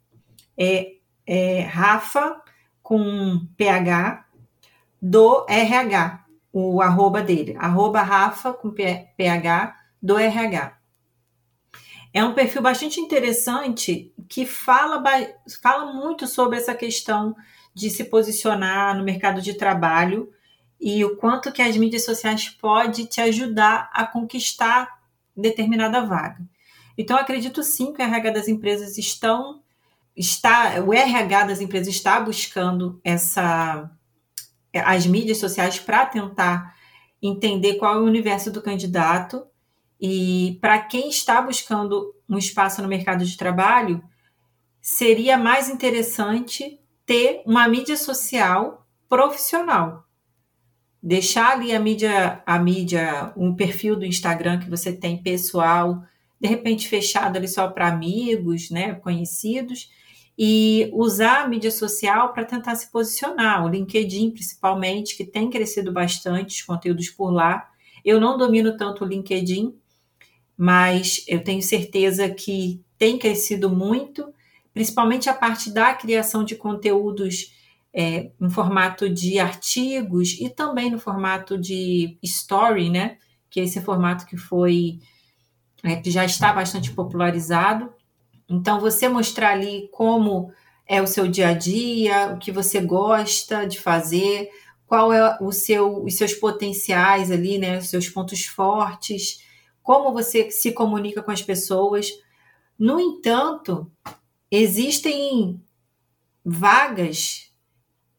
É, 0.57 0.98
é 1.29 1.61
Rafa 1.61 2.41
com 2.83 3.47
PH 3.59 4.25
do 5.01 5.45
RH, 5.47 6.25
o 6.51 6.81
arroba 6.81 7.21
dele, 7.21 7.55
arroba 7.59 8.01
Rafa 8.01 8.55
com 8.55 8.71
PH 8.71 9.77
do 10.03 10.17
RH. 10.17 10.79
É 12.15 12.25
um 12.25 12.33
perfil 12.33 12.63
bastante 12.63 12.99
interessante 12.99 14.11
que 14.27 14.47
fala, 14.47 15.03
fala 15.63 15.93
muito 15.93 16.27
sobre 16.27 16.57
essa 16.57 16.75
questão 16.75 17.37
de 17.75 17.91
se 17.91 18.05
posicionar 18.05 18.97
no 18.97 19.05
mercado 19.05 19.43
de 19.43 19.53
trabalho 19.53 20.33
e 20.81 21.05
o 21.05 21.17
quanto 21.17 21.53
que 21.53 21.61
as 21.61 21.77
mídias 21.77 22.07
sociais 22.07 22.49
pode 22.49 23.05
te 23.07 23.21
ajudar 23.21 23.91
a 23.93 24.07
conquistar 24.07 24.99
determinada 25.37 26.01
vaga. 26.07 26.41
Então, 26.97 27.19
acredito 27.19 27.63
sim 27.63 27.93
que 27.93 28.03
o 28.03 28.05
RH 28.05 28.31
das 28.31 28.49
empresas 28.49 28.97
estão 28.97 29.61
está 30.19 30.83
o 30.85 30.93
RH 30.93 31.45
das 31.45 31.61
empresas 31.61 31.95
está 31.95 32.21
buscando 32.21 33.01
essa 33.05 33.91
as 34.75 35.07
mídias 35.07 35.39
sociais 35.39 35.79
para 35.79 36.05
tentar 36.05 36.75
entender 37.23 37.75
qual 37.75 37.95
é 37.95 37.99
o 37.99 38.05
universo 38.05 38.51
do 38.51 38.61
candidato 38.61 39.47
e 40.01 40.59
para 40.61 40.79
quem 40.81 41.09
está 41.09 41.41
buscando 41.41 42.15
um 42.29 42.37
espaço 42.37 42.83
no 42.83 42.89
mercado 42.89 43.25
de 43.25 43.37
trabalho, 43.37 44.03
seria 44.81 45.37
mais 45.37 45.69
interessante 45.69 46.79
ter 47.07 47.43
uma 47.47 47.67
mídia 47.67 47.97
social 47.97 48.87
profissional. 49.09 50.05
Deixar 51.03 51.53
ali 51.53 51.75
a 51.75 51.81
mídia, 51.81 52.43
a 52.45 52.59
mídia, 52.59 53.33
um 53.37 53.55
perfil 53.55 53.97
do 53.97 54.05
Instagram 54.05 54.59
que 54.61 54.71
você 54.71 54.93
tem 54.93 55.23
pessoal, 55.23 56.03
de 56.41 56.47
repente 56.47 56.89
fechado 56.89 57.37
ali 57.37 57.49
só 57.49 57.69
para 57.69 57.89
amigos, 57.89 58.71
né, 58.71 58.95
conhecidos, 58.95 59.91
e 60.39 60.89
usar 60.93 61.43
a 61.43 61.49
mídia 61.49 61.71
social 61.71 62.33
para 62.33 62.45
tentar 62.45 62.77
se 62.77 62.93
posicionar, 62.93 63.65
o 63.65 63.69
LinkedIn 63.69 64.31
principalmente, 64.31 65.17
que 65.17 65.25
tem 65.25 65.51
crescido 65.51 65.93
bastante 65.93 66.61
os 66.61 66.63
conteúdos 66.63 67.09
por 67.11 67.33
lá. 67.33 67.69
Eu 68.05 68.21
não 68.21 68.39
domino 68.39 68.77
tanto 68.77 69.05
o 69.05 69.07
LinkedIn, 69.07 69.75
mas 70.57 71.25
eu 71.27 71.43
tenho 71.43 71.61
certeza 71.61 72.31
que 72.31 72.81
tem 72.97 73.19
crescido 73.19 73.69
muito, 73.69 74.33
principalmente 74.73 75.29
a 75.29 75.35
parte 75.35 75.71
da 75.71 75.93
criação 75.93 76.45
de 76.45 76.55
conteúdos 76.55 77.53
é, 77.93 78.31
em 78.41 78.51
formato 78.51 79.11
de 79.11 79.41
artigos 79.41 80.37
e 80.41 80.49
também 80.49 80.89
no 80.89 81.01
formato 81.01 81.59
de 81.59 82.17
story, 82.23 82.91
né? 82.91 83.19
Que 83.51 83.59
é 83.59 83.65
esse 83.65 83.81
formato 83.81 84.25
que 84.25 84.37
foi 84.37 85.01
é, 85.83 85.97
que 85.97 86.13
já 86.13 86.25
está 86.25 86.53
bastante 86.53 86.93
popularizado. 86.93 87.93
Então, 88.49 88.81
você 88.81 89.09
mostrar 89.09 89.51
ali 89.51 89.89
como 89.93 90.53
é 90.87 91.03
o 91.03 91.07
seu 91.07 91.29
dia 91.29 91.49
a 91.49 91.55
dia, 91.55 92.33
o 92.33 92.39
que 92.39 92.51
você 92.51 92.81
gosta 92.81 93.67
de 93.67 93.79
fazer, 93.79 94.51
qual 94.87 95.13
é 95.13 95.37
o 95.41 95.53
seu, 95.53 96.03
os 96.03 96.17
seus 96.17 96.33
potenciais 96.33 97.31
ali, 97.31 97.59
né, 97.59 97.79
os 97.79 97.91
seus 97.91 98.09
pontos 98.09 98.47
fortes, 98.47 99.45
como 99.83 100.13
você 100.13 100.51
se 100.51 100.73
comunica 100.73 101.23
com 101.23 101.31
as 101.31 101.43
pessoas. 101.43 102.11
No 102.79 102.99
entanto, 102.99 103.91
existem 104.51 105.63
vagas 106.45 107.53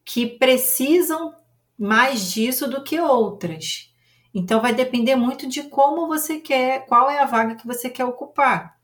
que 0.04 0.26
precisam 0.26 1.34
mais 1.76 2.32
disso 2.32 2.68
do 2.68 2.84
que 2.84 3.00
outras. 3.00 3.92
Então 4.32 4.60
vai 4.60 4.72
depender 4.72 5.16
muito 5.16 5.48
de 5.48 5.64
como 5.64 6.06
você 6.06 6.38
quer, 6.38 6.86
qual 6.86 7.10
é 7.10 7.18
a 7.18 7.26
vaga 7.26 7.56
que 7.56 7.66
você 7.66 7.90
quer 7.90 8.04
ocupar. 8.04 8.79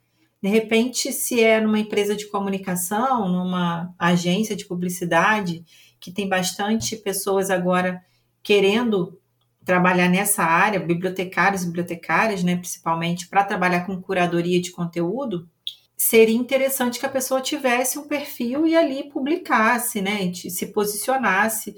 De 0.46 0.52
repente, 0.52 1.12
se 1.12 1.42
é 1.42 1.60
numa 1.60 1.80
empresa 1.80 2.14
de 2.14 2.28
comunicação, 2.28 3.28
numa 3.28 3.92
agência 3.98 4.54
de 4.54 4.64
publicidade, 4.64 5.64
que 5.98 6.12
tem 6.12 6.28
bastante 6.28 6.94
pessoas 6.94 7.50
agora 7.50 8.00
querendo 8.44 9.20
trabalhar 9.64 10.08
nessa 10.08 10.44
área, 10.44 10.78
bibliotecários 10.78 11.64
e 11.64 11.66
bibliotecárias, 11.66 12.44
né, 12.44 12.54
principalmente 12.54 13.26
para 13.26 13.42
trabalhar 13.42 13.86
com 13.86 14.00
curadoria 14.00 14.60
de 14.62 14.70
conteúdo, 14.70 15.50
seria 15.96 16.36
interessante 16.36 17.00
que 17.00 17.06
a 17.06 17.10
pessoa 17.10 17.40
tivesse 17.40 17.98
um 17.98 18.06
perfil 18.06 18.68
e 18.68 18.76
ali 18.76 19.10
publicasse, 19.10 20.00
né, 20.00 20.32
se 20.32 20.66
posicionasse 20.66 21.74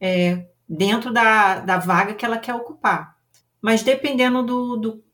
é, 0.00 0.46
dentro 0.68 1.12
da, 1.12 1.58
da 1.58 1.78
vaga 1.78 2.14
que 2.14 2.24
ela 2.24 2.38
quer 2.38 2.54
ocupar. 2.54 3.16
Mas 3.60 3.82
dependendo 3.82 4.40
do, 4.44 4.76
do 4.76 5.04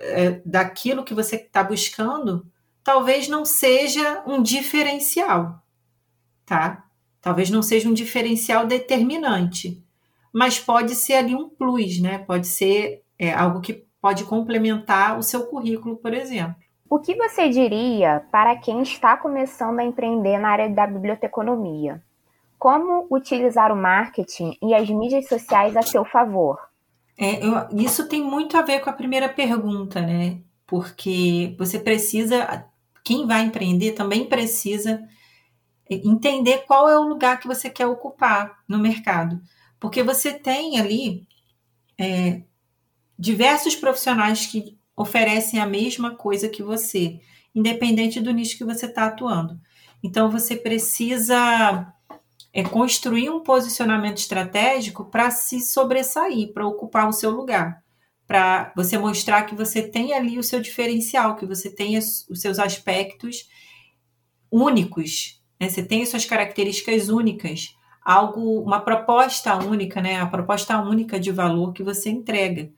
é, 0.00 0.40
daquilo 0.44 1.04
que 1.04 1.14
você 1.14 1.36
está 1.36 1.62
buscando, 1.62 2.46
talvez 2.82 3.28
não 3.28 3.44
seja 3.44 4.22
um 4.26 4.42
diferencial, 4.42 5.62
tá? 6.46 6.84
Talvez 7.20 7.50
não 7.50 7.62
seja 7.62 7.88
um 7.88 7.92
diferencial 7.92 8.66
determinante, 8.66 9.84
mas 10.32 10.58
pode 10.58 10.94
ser 10.94 11.14
ali 11.14 11.34
um 11.34 11.48
plus, 11.48 12.00
né? 12.00 12.18
Pode 12.18 12.46
ser 12.46 13.02
é, 13.18 13.32
algo 13.32 13.60
que 13.60 13.84
pode 14.00 14.24
complementar 14.24 15.18
o 15.18 15.22
seu 15.22 15.46
currículo, 15.46 15.96
por 15.96 16.14
exemplo. 16.14 16.56
O 16.88 16.98
que 16.98 17.14
você 17.14 17.48
diria 17.48 18.24
para 18.32 18.56
quem 18.56 18.82
está 18.82 19.16
começando 19.16 19.78
a 19.78 19.84
empreender 19.84 20.38
na 20.38 20.48
área 20.48 20.68
da 20.68 20.86
biblioteconomia? 20.86 22.02
Como 22.58 23.06
utilizar 23.10 23.70
o 23.70 23.76
marketing 23.76 24.56
e 24.62 24.74
as 24.74 24.88
mídias 24.88 25.28
sociais 25.28 25.76
a 25.76 25.82
seu 25.82 26.04
favor? 26.04 26.69
É, 27.20 27.44
eu, 27.44 27.54
isso 27.78 28.08
tem 28.08 28.22
muito 28.24 28.56
a 28.56 28.62
ver 28.62 28.80
com 28.80 28.88
a 28.88 28.94
primeira 28.94 29.28
pergunta, 29.28 30.00
né? 30.00 30.40
Porque 30.66 31.54
você 31.58 31.78
precisa, 31.78 32.66
quem 33.04 33.26
vai 33.26 33.42
empreender 33.42 33.92
também 33.92 34.24
precisa 34.26 35.06
entender 35.90 36.64
qual 36.66 36.88
é 36.88 36.98
o 36.98 37.02
lugar 37.08 37.38
que 37.38 37.48
você 37.48 37.68
quer 37.68 37.86
ocupar 37.86 38.62
no 38.66 38.78
mercado. 38.78 39.40
Porque 39.78 40.02
você 40.02 40.32
tem 40.32 40.78
ali 40.80 41.26
é, 41.98 42.42
diversos 43.18 43.76
profissionais 43.76 44.46
que 44.46 44.78
oferecem 44.96 45.60
a 45.60 45.66
mesma 45.66 46.14
coisa 46.14 46.48
que 46.48 46.62
você, 46.62 47.20
independente 47.54 48.20
do 48.20 48.32
nicho 48.32 48.56
que 48.56 48.64
você 48.64 48.86
está 48.86 49.06
atuando. 49.06 49.60
Então 50.02 50.30
você 50.30 50.56
precisa 50.56 51.92
é 52.52 52.62
construir 52.62 53.30
um 53.30 53.40
posicionamento 53.40 54.18
estratégico 54.18 55.04
para 55.04 55.30
se 55.30 55.60
sobressair, 55.60 56.52
para 56.52 56.66
ocupar 56.66 57.08
o 57.08 57.12
seu 57.12 57.30
lugar, 57.30 57.82
para 58.26 58.72
você 58.76 58.98
mostrar 58.98 59.44
que 59.44 59.54
você 59.54 59.82
tem 59.82 60.12
ali 60.12 60.38
o 60.38 60.42
seu 60.42 60.60
diferencial, 60.60 61.36
que 61.36 61.46
você 61.46 61.70
tem 61.70 61.96
os 61.96 62.26
seus 62.34 62.58
aspectos 62.58 63.48
únicos, 64.50 65.40
né? 65.60 65.68
Você 65.68 65.82
tem 65.82 66.02
as 66.02 66.08
suas 66.08 66.24
características 66.24 67.08
únicas, 67.08 67.76
algo, 68.02 68.60
uma 68.62 68.80
proposta 68.80 69.54
única, 69.56 70.00
né? 70.00 70.20
A 70.20 70.26
proposta 70.26 70.80
única 70.80 71.20
de 71.20 71.30
valor 71.30 71.72
que 71.72 71.82
você 71.82 72.10
entrega. 72.10 72.70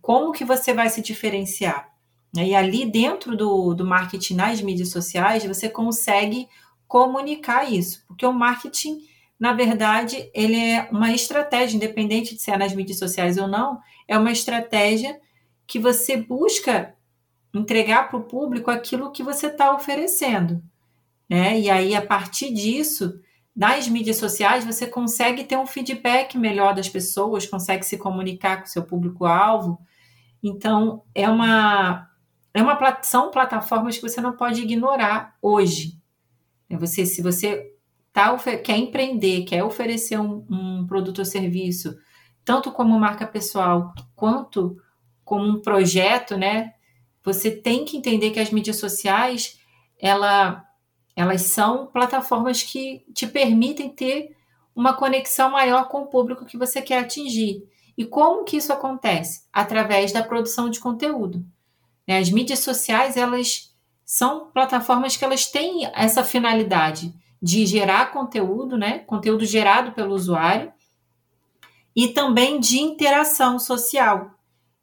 Como 0.00 0.32
que 0.32 0.44
você 0.44 0.72
vai 0.72 0.88
se 0.88 1.02
diferenciar? 1.02 1.92
E 2.34 2.54
ali 2.54 2.90
dentro 2.90 3.36
do, 3.36 3.74
do 3.74 3.86
marketing 3.86 4.34
nas 4.34 4.60
mídias 4.60 4.90
sociais, 4.90 5.44
você 5.44 5.68
consegue 5.68 6.48
comunicar 6.86 7.70
isso, 7.70 8.04
porque 8.06 8.24
o 8.24 8.32
marketing, 8.32 9.00
na 9.38 9.52
verdade, 9.52 10.30
ele 10.32 10.56
é 10.56 10.88
uma 10.90 11.12
estratégia, 11.12 11.76
independente 11.76 12.34
de 12.34 12.40
se 12.40 12.50
é 12.50 12.56
nas 12.56 12.74
mídias 12.74 12.98
sociais 12.98 13.38
ou 13.38 13.48
não, 13.48 13.80
é 14.08 14.16
uma 14.16 14.32
estratégia 14.32 15.20
que 15.66 15.78
você 15.78 16.16
busca 16.16 16.94
entregar 17.52 18.08
para 18.08 18.18
o 18.18 18.24
público 18.24 18.70
aquilo 18.70 19.10
que 19.10 19.22
você 19.22 19.48
está 19.48 19.74
oferecendo, 19.74 20.62
né? 21.28 21.58
E 21.58 21.70
aí, 21.70 21.94
a 21.94 22.02
partir 22.02 22.52
disso, 22.52 23.20
nas 23.54 23.88
mídias 23.88 24.18
sociais, 24.18 24.64
você 24.64 24.86
consegue 24.86 25.42
ter 25.42 25.56
um 25.56 25.66
feedback 25.66 26.36
melhor 26.36 26.74
das 26.74 26.88
pessoas, 26.88 27.46
consegue 27.46 27.84
se 27.84 27.96
comunicar 27.96 28.60
com 28.60 28.66
seu 28.66 28.82
público-alvo. 28.82 29.78
Então, 30.42 31.02
é 31.14 31.28
uma, 31.28 32.08
é 32.52 32.62
uma 32.62 32.78
são 33.02 33.30
plataformas 33.30 33.96
que 33.96 34.02
você 34.02 34.20
não 34.20 34.36
pode 34.36 34.60
ignorar 34.60 35.34
hoje, 35.40 35.98
você, 36.74 37.06
se 37.06 37.22
você 37.22 37.72
tá, 38.12 38.36
quer 38.64 38.76
empreender, 38.76 39.44
quer 39.44 39.62
oferecer 39.62 40.18
um, 40.18 40.44
um 40.50 40.86
produto 40.86 41.20
ou 41.20 41.24
serviço, 41.24 41.96
tanto 42.44 42.72
como 42.72 42.98
marca 42.98 43.26
pessoal 43.26 43.92
quanto 44.14 44.76
como 45.24 45.44
um 45.44 45.60
projeto, 45.60 46.36
né? 46.36 46.72
Você 47.24 47.50
tem 47.50 47.84
que 47.84 47.96
entender 47.96 48.30
que 48.30 48.40
as 48.40 48.50
mídias 48.50 48.76
sociais, 48.76 49.60
ela, 50.00 50.64
elas 51.14 51.42
são 51.42 51.86
plataformas 51.88 52.62
que 52.62 53.04
te 53.12 53.26
permitem 53.26 53.90
ter 53.90 54.36
uma 54.74 54.94
conexão 54.94 55.50
maior 55.50 55.88
com 55.88 56.02
o 56.02 56.06
público 56.06 56.44
que 56.44 56.56
você 56.56 56.80
quer 56.80 57.00
atingir. 57.00 57.64
E 57.98 58.04
como 58.04 58.44
que 58.44 58.58
isso 58.58 58.72
acontece? 58.72 59.46
Através 59.52 60.12
da 60.12 60.22
produção 60.22 60.70
de 60.70 60.78
conteúdo. 60.78 61.44
Né? 62.06 62.18
As 62.18 62.30
mídias 62.30 62.60
sociais, 62.60 63.16
elas 63.16 63.74
são 64.06 64.52
plataformas 64.52 65.16
que 65.16 65.24
elas 65.24 65.46
têm 65.46 65.90
essa 65.92 66.22
finalidade 66.22 67.12
de 67.42 67.66
gerar 67.66 68.12
conteúdo, 68.12 68.78
né? 68.78 69.00
Conteúdo 69.00 69.44
gerado 69.44 69.90
pelo 69.90 70.14
usuário 70.14 70.72
e 71.94 72.08
também 72.08 72.60
de 72.60 72.78
interação 72.78 73.58
social. 73.58 74.30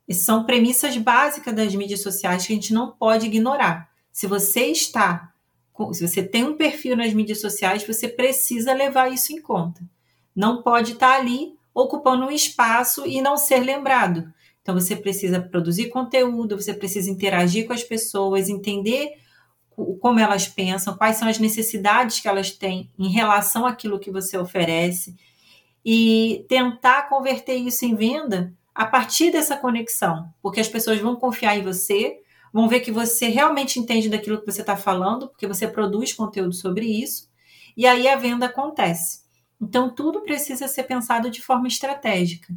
E 0.05 0.13
são 0.13 0.43
premissas 0.43 0.97
básicas 0.97 1.55
das 1.55 1.73
mídias 1.73 2.01
sociais 2.01 2.45
que 2.45 2.51
a 2.51 2.55
gente 2.55 2.73
não 2.73 2.91
pode 2.91 3.27
ignorar. 3.27 3.89
Se 4.11 4.27
você 4.27 4.65
está, 4.65 5.31
se 5.93 6.05
você 6.05 6.21
tem 6.21 6.43
um 6.43 6.57
perfil 6.57 6.97
nas 6.97 7.13
mídias 7.13 7.39
sociais, 7.39 7.87
você 7.87 8.09
precisa 8.09 8.73
levar 8.73 9.09
isso 9.09 9.31
em 9.31 9.41
conta. 9.41 9.81
Não 10.35 10.61
pode 10.61 10.93
estar 10.93 11.15
ali 11.15 11.55
ocupando 11.73 12.25
um 12.25 12.31
espaço 12.31 13.07
e 13.07 13.21
não 13.21 13.37
ser 13.37 13.59
lembrado. 13.59 14.31
Então 14.63 14.73
você 14.73 14.95
precisa 14.95 15.39
produzir 15.39 15.89
conteúdo, 15.89 16.59
você 16.59 16.73
precisa 16.73 17.11
interagir 17.11 17.67
com 17.67 17.73
as 17.73 17.83
pessoas, 17.83 18.49
entender 18.49 19.11
como 19.99 20.19
elas 20.19 20.47
pensam, 20.47 20.95
quais 20.95 21.17
são 21.17 21.27
as 21.27 21.37
necessidades 21.37 22.19
que 22.19 22.27
elas 22.27 22.51
têm 22.51 22.89
em 22.97 23.09
relação 23.09 23.65
àquilo 23.65 23.99
que 23.99 24.09
você 24.09 24.37
oferece 24.37 25.15
e 25.83 26.45
tentar 26.47 27.09
converter 27.09 27.55
isso 27.55 27.83
em 27.83 27.93
venda 27.93 28.53
a 28.73 28.85
partir 28.85 29.31
dessa 29.31 29.57
conexão, 29.57 30.33
porque 30.41 30.59
as 30.59 30.69
pessoas 30.69 30.99
vão 30.99 31.15
confiar 31.15 31.57
em 31.57 31.63
você, 31.63 32.21
vão 32.51 32.69
ver 32.69 32.79
que 32.79 32.91
você 32.91 33.27
realmente 33.27 33.79
entende 33.79 34.09
daquilo 34.09 34.39
que 34.39 34.51
você 34.51 34.61
está 34.61 34.77
falando, 34.77 35.27
porque 35.27 35.47
você 35.47 35.67
produz 35.67 36.13
conteúdo 36.13 36.53
sobre 36.53 36.85
isso, 36.85 37.29
e 37.75 37.85
aí 37.85 38.07
a 38.07 38.15
venda 38.15 38.45
acontece. 38.45 39.23
Então, 39.61 39.89
tudo 39.89 40.21
precisa 40.21 40.67
ser 40.67 40.83
pensado 40.83 41.29
de 41.29 41.41
forma 41.41 41.67
estratégica. 41.67 42.53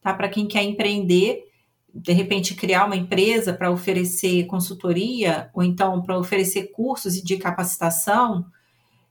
Tá? 0.00 0.12
Para 0.12 0.28
quem 0.28 0.46
quer 0.46 0.62
empreender, 0.62 1.47
de 1.94 2.12
repente 2.12 2.54
criar 2.54 2.84
uma 2.84 2.96
empresa 2.96 3.52
para 3.52 3.70
oferecer 3.70 4.46
consultoria, 4.46 5.50
ou 5.54 5.62
então 5.62 6.02
para 6.02 6.18
oferecer 6.18 6.70
cursos 6.70 7.14
de 7.22 7.36
capacitação, 7.36 8.46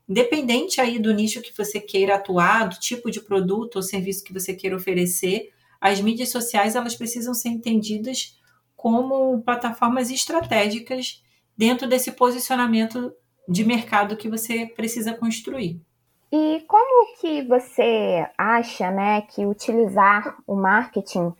independente 0.08 0.80
aí 0.80 0.98
do 0.98 1.12
nicho 1.12 1.42
que 1.42 1.56
você 1.56 1.80
queira 1.80 2.14
atuar, 2.14 2.68
do 2.68 2.78
tipo 2.78 3.10
de 3.10 3.20
produto 3.20 3.76
ou 3.76 3.82
serviço 3.82 4.24
que 4.24 4.32
você 4.32 4.54
queira 4.54 4.76
oferecer, 4.76 5.50
as 5.80 6.00
mídias 6.00 6.30
sociais 6.30 6.74
elas 6.74 6.96
precisam 6.96 7.34
ser 7.34 7.50
entendidas 7.50 8.38
como 8.74 9.42
plataformas 9.42 10.10
estratégicas 10.10 11.22
dentro 11.56 11.88
desse 11.88 12.12
posicionamento 12.12 13.12
de 13.48 13.64
mercado 13.64 14.16
que 14.16 14.28
você 14.28 14.66
precisa 14.66 15.12
construir. 15.12 15.80
E 16.30 16.62
como 16.68 17.16
que 17.18 17.42
você 17.42 18.26
acha, 18.36 18.90
né, 18.90 19.22
que 19.22 19.46
utilizar 19.46 20.36
o 20.46 20.54
marketing, 20.54 21.32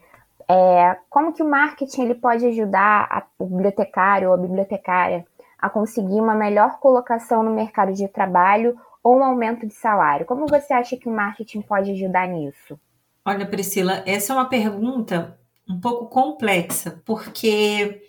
é, 0.51 0.97
como 1.11 1.33
que 1.33 1.43
o 1.43 1.49
marketing 1.49 2.03
ele 2.03 2.15
pode 2.15 2.47
ajudar 2.47 3.29
o 3.39 3.45
bibliotecário 3.45 4.29
ou 4.29 4.35
a 4.35 4.39
bibliotecária 4.39 5.27
a 5.59 5.69
conseguir 5.69 6.21
uma 6.21 6.35
melhor 6.35 6.79
colocação 6.79 7.43
no 7.43 7.55
mercado 7.55 7.93
de 7.93 8.09
trabalho 8.09 8.77
ou 9.03 9.19
um 9.19 9.25
aumento 9.25 9.67
de 9.67 9.75
salário? 9.75 10.25
Como 10.25 10.47
você 10.47 10.73
acha 10.73 10.97
que 10.97 11.09
o 11.09 11.13
marketing 11.13 11.61
pode 11.61 11.91
ajudar 11.91 12.27
nisso? 12.27 12.81
Olha, 13.25 13.45
Priscila, 13.45 14.03
essa 14.07 14.33
é 14.33 14.37
uma 14.37 14.49
pergunta 14.49 15.39
um 15.69 15.79
pouco 15.79 16.07
complexa, 16.07 17.03
porque 17.05 18.03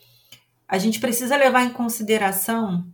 a 0.66 0.78
gente 0.78 1.00
precisa 1.00 1.36
levar 1.36 1.64
em 1.64 1.72
consideração 1.72 2.86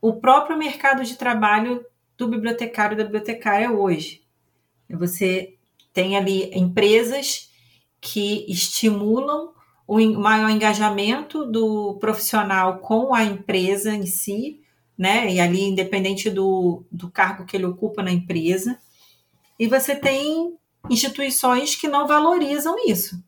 o 0.00 0.14
próprio 0.14 0.56
mercado 0.56 1.02
de 1.02 1.16
trabalho 1.16 1.84
do 2.16 2.28
bibliotecário 2.28 2.94
e 2.94 2.98
da 2.98 3.04
bibliotecária 3.04 3.72
hoje. 3.72 4.22
Você 4.88 5.56
tem 5.92 6.16
ali 6.16 6.50
empresas 6.56 7.51
que 8.02 8.44
estimulam 8.48 9.52
o 9.86 9.96
maior 10.18 10.50
engajamento 10.50 11.46
do 11.46 11.94
profissional 12.00 12.78
com 12.78 13.14
a 13.14 13.22
empresa 13.22 13.94
em 13.94 14.04
si, 14.04 14.60
né? 14.98 15.32
E 15.32 15.40
ali, 15.40 15.62
independente 15.62 16.28
do, 16.28 16.84
do 16.90 17.08
cargo 17.08 17.46
que 17.46 17.56
ele 17.56 17.64
ocupa 17.64 18.02
na 18.02 18.10
empresa. 18.10 18.76
E 19.56 19.68
você 19.68 19.94
tem 19.94 20.56
instituições 20.90 21.76
que 21.76 21.86
não 21.86 22.08
valorizam 22.08 22.74
isso. 22.86 23.22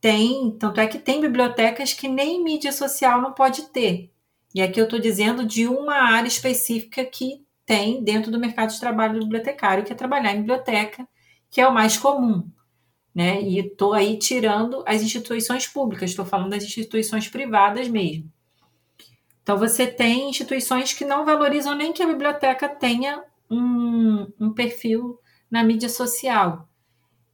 Tem, 0.00 0.50
tanto 0.58 0.80
é 0.80 0.86
que 0.88 0.98
tem 0.98 1.20
bibliotecas 1.20 1.92
que 1.92 2.08
nem 2.08 2.42
mídia 2.42 2.72
social 2.72 3.22
não 3.22 3.32
pode 3.32 3.68
ter. 3.68 4.10
E 4.52 4.60
aqui 4.60 4.80
eu 4.80 4.84
estou 4.84 4.98
dizendo 4.98 5.46
de 5.46 5.68
uma 5.68 5.94
área 5.94 6.26
específica 6.26 7.04
que 7.04 7.44
tem 7.64 8.02
dentro 8.02 8.32
do 8.32 8.40
mercado 8.40 8.72
de 8.72 8.80
trabalho 8.80 9.14
do 9.14 9.20
bibliotecário, 9.20 9.84
que 9.84 9.92
é 9.92 9.96
trabalhar 9.96 10.32
em 10.32 10.40
biblioteca, 10.40 11.06
que 11.48 11.60
é 11.60 11.68
o 11.68 11.72
mais 11.72 11.96
comum. 11.96 12.50
Né? 13.14 13.42
E 13.42 13.58
estou 13.58 13.92
aí 13.92 14.18
tirando 14.18 14.84
as 14.86 15.02
instituições 15.02 15.66
públicas, 15.66 16.10
estou 16.10 16.24
falando 16.24 16.50
das 16.50 16.62
instituições 16.62 17.28
privadas 17.28 17.88
mesmo. 17.88 18.30
Então, 19.42 19.58
você 19.58 19.86
tem 19.86 20.30
instituições 20.30 20.92
que 20.92 21.04
não 21.04 21.24
valorizam 21.24 21.74
nem 21.74 21.92
que 21.92 22.02
a 22.02 22.06
biblioteca 22.06 22.68
tenha 22.68 23.22
um, 23.50 24.26
um 24.38 24.52
perfil 24.52 25.18
na 25.50 25.64
mídia 25.64 25.88
social. 25.88 26.68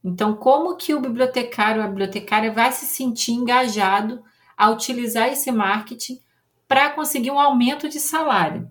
Então, 0.03 0.35
como 0.35 0.75
que 0.75 0.93
o 0.93 1.01
bibliotecário 1.01 1.81
ou 1.81 1.85
a 1.85 1.89
bibliotecária 1.89 2.51
vai 2.51 2.71
se 2.71 2.85
sentir 2.85 3.33
engajado 3.33 4.23
a 4.55 4.69
utilizar 4.69 5.27
esse 5.27 5.51
marketing 5.51 6.19
para 6.67 6.89
conseguir 6.89 7.29
um 7.29 7.39
aumento 7.39 7.87
de 7.89 7.99
salário? 7.99 8.69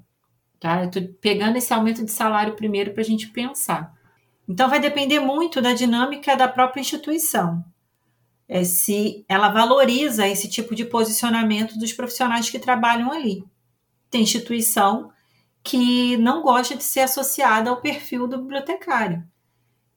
Tá? 0.59 0.85
Estou 0.85 1.03
pegando 1.21 1.57
esse 1.57 1.73
aumento 1.73 2.05
de 2.05 2.11
salário 2.11 2.57
primeiro 2.57 2.93
para 2.93 3.03
a 3.03 3.07
gente 3.07 3.29
pensar. 3.29 3.95
Então, 4.49 4.69
vai 4.69 4.81
depender 4.81 5.21
muito 5.21 5.61
da 5.61 5.73
dinâmica 5.73 6.37
da 6.37 6.47
própria 6.47 6.81
instituição. 6.81 7.65
É, 8.49 8.63
se 8.63 9.25
ela 9.29 9.49
valoriza 9.49 10.29
esse 10.29 10.49
tipo 10.49 10.75
de 10.75 10.85
posicionamento 10.85 11.77
dos 11.79 11.93
profissionais 11.93 12.49
que 12.49 12.59
trabalham 12.59 13.11
ali. 13.11 13.43
Tem 14.09 14.23
instituição 14.23 15.11
que 15.65 16.17
não 16.19 16.43
gosta 16.43 16.77
de 16.77 16.85
ser 16.85 17.01
associada 17.01 17.71
ao 17.71 17.81
perfil 17.81 18.29
do 18.29 18.39
bibliotecário. 18.39 19.25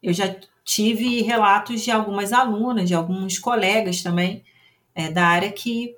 Eu 0.01 0.13
já 0.13 0.35
tive 0.63 1.21
relatos 1.21 1.81
de 1.81 1.91
algumas 1.91 2.33
alunas, 2.33 2.87
de 2.87 2.95
alguns 2.95 3.37
colegas 3.37 4.01
também 4.01 4.43
é, 4.95 5.11
da 5.11 5.25
área 5.27 5.51
que 5.51 5.95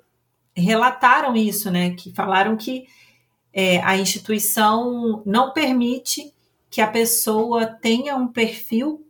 relataram 0.54 1.34
isso, 1.34 1.70
né? 1.70 1.94
Que 1.94 2.12
falaram 2.12 2.56
que 2.56 2.86
é, 3.52 3.82
a 3.82 3.96
instituição 3.96 5.22
não 5.24 5.52
permite 5.52 6.32
que 6.72 6.80
a 6.80 6.86
pessoa 6.86 7.66
tenha 7.66 8.16
um 8.16 8.26
perfil 8.26 9.06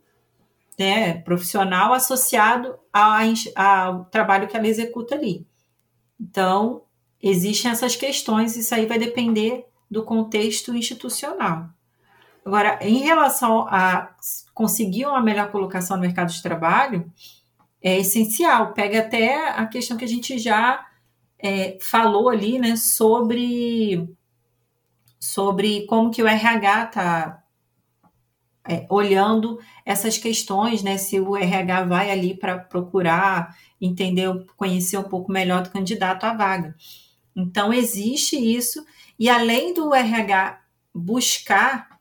né, 0.77 1.13
profissional 1.21 1.93
associado 1.93 2.77
ao 2.91 4.03
trabalho 4.05 4.49
que 4.49 4.57
ela 4.57 4.67
executa 4.67 5.15
ali. 5.15 5.47
Então, 6.19 6.83
existem 7.21 7.71
essas 7.71 7.95
questões, 7.95 8.57
isso 8.57 8.75
aí 8.75 8.85
vai 8.85 8.99
depender 8.99 9.65
do 9.89 10.03
contexto 10.03 10.75
institucional. 10.75 11.69
Agora, 12.45 12.77
em 12.81 12.97
relação 12.97 13.65
a 13.69 14.13
conseguir 14.53 15.05
uma 15.05 15.21
melhor 15.21 15.49
colocação 15.49 15.95
no 15.95 16.01
mercado 16.01 16.33
de 16.33 16.43
trabalho, 16.43 17.09
é 17.81 17.97
essencial. 17.97 18.73
Pega 18.73 18.99
até 18.99 19.51
a 19.51 19.65
questão 19.67 19.95
que 19.95 20.03
a 20.03 20.07
gente 20.07 20.37
já 20.37 20.85
é, 21.39 21.77
falou 21.79 22.27
ali, 22.27 22.59
né, 22.59 22.75
sobre 22.75 24.05
sobre 25.17 25.85
como 25.85 26.11
que 26.11 26.21
o 26.21 26.27
RH 26.27 26.83
está 26.83 27.42
é, 28.67 28.85
olhando 28.89 29.59
essas 29.85 30.17
questões, 30.17 30.81
né? 30.81 30.97
Se 30.97 31.19
o 31.19 31.35
RH 31.35 31.85
vai 31.85 32.11
ali 32.11 32.35
para 32.35 32.57
procurar 32.57 33.55
entender, 33.79 34.29
conhecer 34.55 34.97
um 34.97 35.03
pouco 35.03 35.31
melhor 35.31 35.63
do 35.63 35.69
candidato 35.69 36.23
à 36.23 36.33
vaga. 36.33 36.75
Então 37.35 37.73
existe 37.73 38.37
isso, 38.37 38.85
e 39.19 39.29
além 39.29 39.73
do 39.73 39.93
RH 39.93 40.61
buscar 40.93 41.99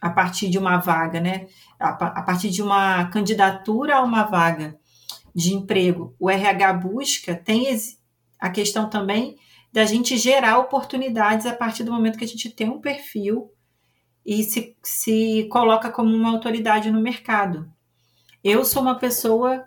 a 0.00 0.10
partir 0.10 0.48
de 0.48 0.58
uma 0.58 0.78
vaga, 0.78 1.20
né? 1.20 1.46
A, 1.78 1.88
a 1.88 2.22
partir 2.22 2.50
de 2.50 2.62
uma 2.62 3.06
candidatura 3.06 3.96
a 3.96 4.02
uma 4.02 4.24
vaga 4.24 4.78
de 5.34 5.54
emprego, 5.54 6.14
o 6.18 6.30
RH 6.30 6.72
busca, 6.74 7.34
tem 7.34 7.76
a 8.38 8.50
questão 8.50 8.88
também 8.88 9.36
da 9.72 9.84
gente 9.84 10.16
gerar 10.16 10.58
oportunidades 10.58 11.46
a 11.46 11.54
partir 11.54 11.84
do 11.84 11.92
momento 11.92 12.18
que 12.18 12.24
a 12.24 12.28
gente 12.28 12.50
tem 12.50 12.68
um 12.68 12.80
perfil 12.80 13.50
e 14.28 14.44
se, 14.44 14.76
se 14.82 15.48
coloca 15.50 15.90
como 15.90 16.14
uma 16.14 16.28
autoridade 16.28 16.90
no 16.90 17.00
mercado. 17.00 17.66
Eu 18.44 18.62
sou 18.62 18.82
uma 18.82 18.98
pessoa 18.98 19.66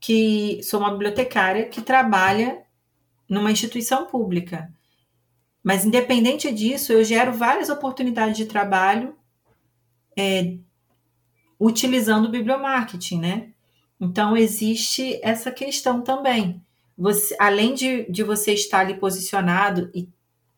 que 0.00 0.60
sou 0.64 0.80
uma 0.80 0.90
bibliotecária 0.90 1.68
que 1.68 1.80
trabalha 1.80 2.64
numa 3.28 3.52
instituição 3.52 4.06
pública. 4.06 4.68
Mas, 5.62 5.84
independente 5.84 6.50
disso, 6.50 6.92
eu 6.92 7.04
gero 7.04 7.32
várias 7.34 7.70
oportunidades 7.70 8.36
de 8.36 8.46
trabalho 8.46 9.14
é, 10.18 10.56
utilizando 11.58 12.26
o 12.26 12.32
bibliomarketing, 12.32 13.20
né? 13.20 13.52
Então, 14.00 14.36
existe 14.36 15.20
essa 15.22 15.52
questão 15.52 16.02
também 16.02 16.60
você, 16.98 17.36
além 17.38 17.74
de, 17.74 18.10
de 18.10 18.24
você 18.24 18.54
estar 18.54 18.80
ali 18.80 18.94
posicionado 18.94 19.88
e 19.94 20.08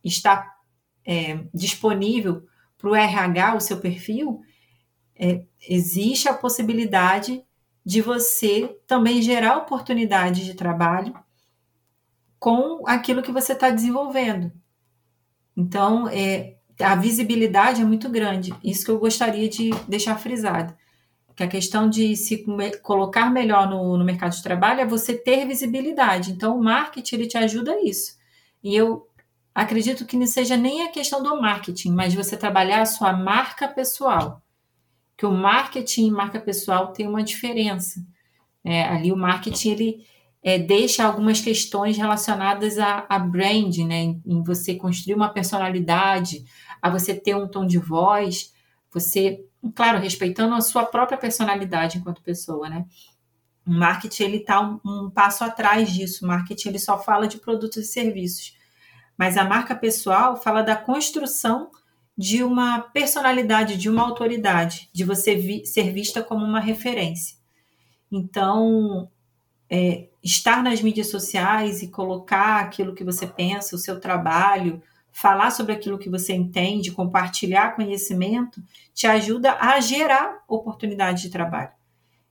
estar 0.03 0.57
é, 1.05 1.38
disponível 1.53 2.42
para 2.78 2.90
o 2.90 2.94
RH, 2.94 3.54
o 3.54 3.60
seu 3.60 3.78
perfil, 3.78 4.40
é, 5.18 5.44
existe 5.68 6.28
a 6.28 6.34
possibilidade 6.34 7.42
de 7.84 8.00
você 8.00 8.76
também 8.86 9.22
gerar 9.22 9.58
oportunidades 9.58 10.44
de 10.44 10.54
trabalho 10.54 11.14
com 12.38 12.86
aquilo 12.86 13.22
que 13.22 13.32
você 13.32 13.52
está 13.52 13.70
desenvolvendo. 13.70 14.52
Então, 15.56 16.08
é, 16.08 16.56
a 16.80 16.94
visibilidade 16.94 17.80
é 17.80 17.84
muito 17.84 18.08
grande. 18.08 18.54
Isso 18.62 18.84
que 18.84 18.90
eu 18.90 18.98
gostaria 18.98 19.48
de 19.48 19.70
deixar 19.88 20.18
frisado. 20.18 20.74
Que 21.34 21.42
a 21.42 21.48
questão 21.48 21.88
de 21.88 22.16
se 22.16 22.44
colocar 22.82 23.30
melhor 23.30 23.68
no, 23.68 23.96
no 23.96 24.04
mercado 24.04 24.32
de 24.32 24.42
trabalho 24.42 24.80
é 24.80 24.86
você 24.86 25.14
ter 25.14 25.46
visibilidade. 25.46 26.32
Então, 26.32 26.58
o 26.58 26.62
marketing 26.62 27.14
ele 27.14 27.26
te 27.26 27.38
ajuda 27.38 27.72
a 27.72 27.82
isso. 27.82 28.16
E 28.62 28.74
eu 28.74 29.06
acredito 29.56 30.04
que 30.04 30.18
não 30.18 30.26
seja 30.26 30.56
nem 30.56 30.82
a 30.82 30.90
questão 30.90 31.22
do 31.22 31.40
marketing, 31.40 31.92
mas 31.92 32.14
você 32.14 32.36
trabalhar 32.36 32.82
a 32.82 32.86
sua 32.86 33.14
marca 33.14 33.66
pessoal. 33.66 34.42
Que 35.16 35.24
o 35.24 35.32
marketing 35.32 36.08
e 36.08 36.10
marca 36.10 36.38
pessoal 36.38 36.92
tem 36.92 37.08
uma 37.08 37.22
diferença. 37.22 38.04
É, 38.62 38.84
ali 38.84 39.10
o 39.10 39.16
marketing 39.16 39.70
ele 39.70 40.06
é, 40.42 40.58
deixa 40.58 41.04
algumas 41.04 41.40
questões 41.40 41.96
relacionadas 41.96 42.78
a, 42.78 43.06
a 43.08 43.18
brand, 43.18 43.78
né? 43.78 44.02
Em, 44.02 44.22
em, 44.26 44.42
você 44.42 44.74
construir 44.74 45.14
uma 45.14 45.30
personalidade, 45.30 46.44
a 46.82 46.90
você 46.90 47.14
ter 47.14 47.34
um 47.34 47.48
tom 47.48 47.66
de 47.66 47.78
voz, 47.78 48.52
você, 48.92 49.42
claro, 49.74 49.98
respeitando 49.98 50.54
a 50.54 50.60
sua 50.60 50.84
própria 50.84 51.16
personalidade 51.16 51.96
enquanto 51.96 52.22
pessoa, 52.22 52.68
né? 52.68 52.84
O 53.66 53.70
marketing 53.72 54.22
ele 54.22 54.36
está 54.36 54.60
um, 54.60 54.78
um, 54.84 55.10
passo 55.10 55.42
atrás 55.42 55.90
disso. 55.92 56.24
O 56.24 56.28
marketing 56.28 56.68
ele 56.68 56.78
só 56.78 56.98
fala 56.98 57.26
de 57.26 57.38
produtos 57.38 57.78
e 57.78 57.84
serviços, 57.84 58.55
mas 59.16 59.37
a 59.37 59.44
marca 59.44 59.74
pessoal 59.74 60.37
fala 60.37 60.62
da 60.62 60.76
construção 60.76 61.70
de 62.16 62.42
uma 62.42 62.81
personalidade, 62.81 63.76
de 63.76 63.90
uma 63.90 64.02
autoridade, 64.02 64.88
de 64.92 65.05
você 65.05 65.35
vi, 65.35 65.66
ser 65.66 65.92
vista 65.92 66.22
como 66.22 66.44
uma 66.44 66.61
referência. 66.61 67.37
Então, 68.11 69.11
é, 69.68 70.07
estar 70.22 70.62
nas 70.62 70.81
mídias 70.81 71.11
sociais 71.11 71.83
e 71.83 71.88
colocar 71.88 72.61
aquilo 72.61 72.94
que 72.94 73.05
você 73.05 73.26
pensa, 73.26 73.76
o 73.76 73.79
seu 73.79 74.00
trabalho, 74.00 74.83
falar 75.12 75.50
sobre 75.50 75.72
aquilo 75.72 75.98
que 75.98 76.09
você 76.09 76.35
entende, 76.35 76.92
compartilhar 76.92 77.74
conhecimento, 77.74 78.62
te 78.94 79.07
ajuda 79.07 79.57
a 79.59 79.81
gerar 79.81 80.42
oportunidade 80.48 81.22
de 81.22 81.31
trabalho. 81.31 81.70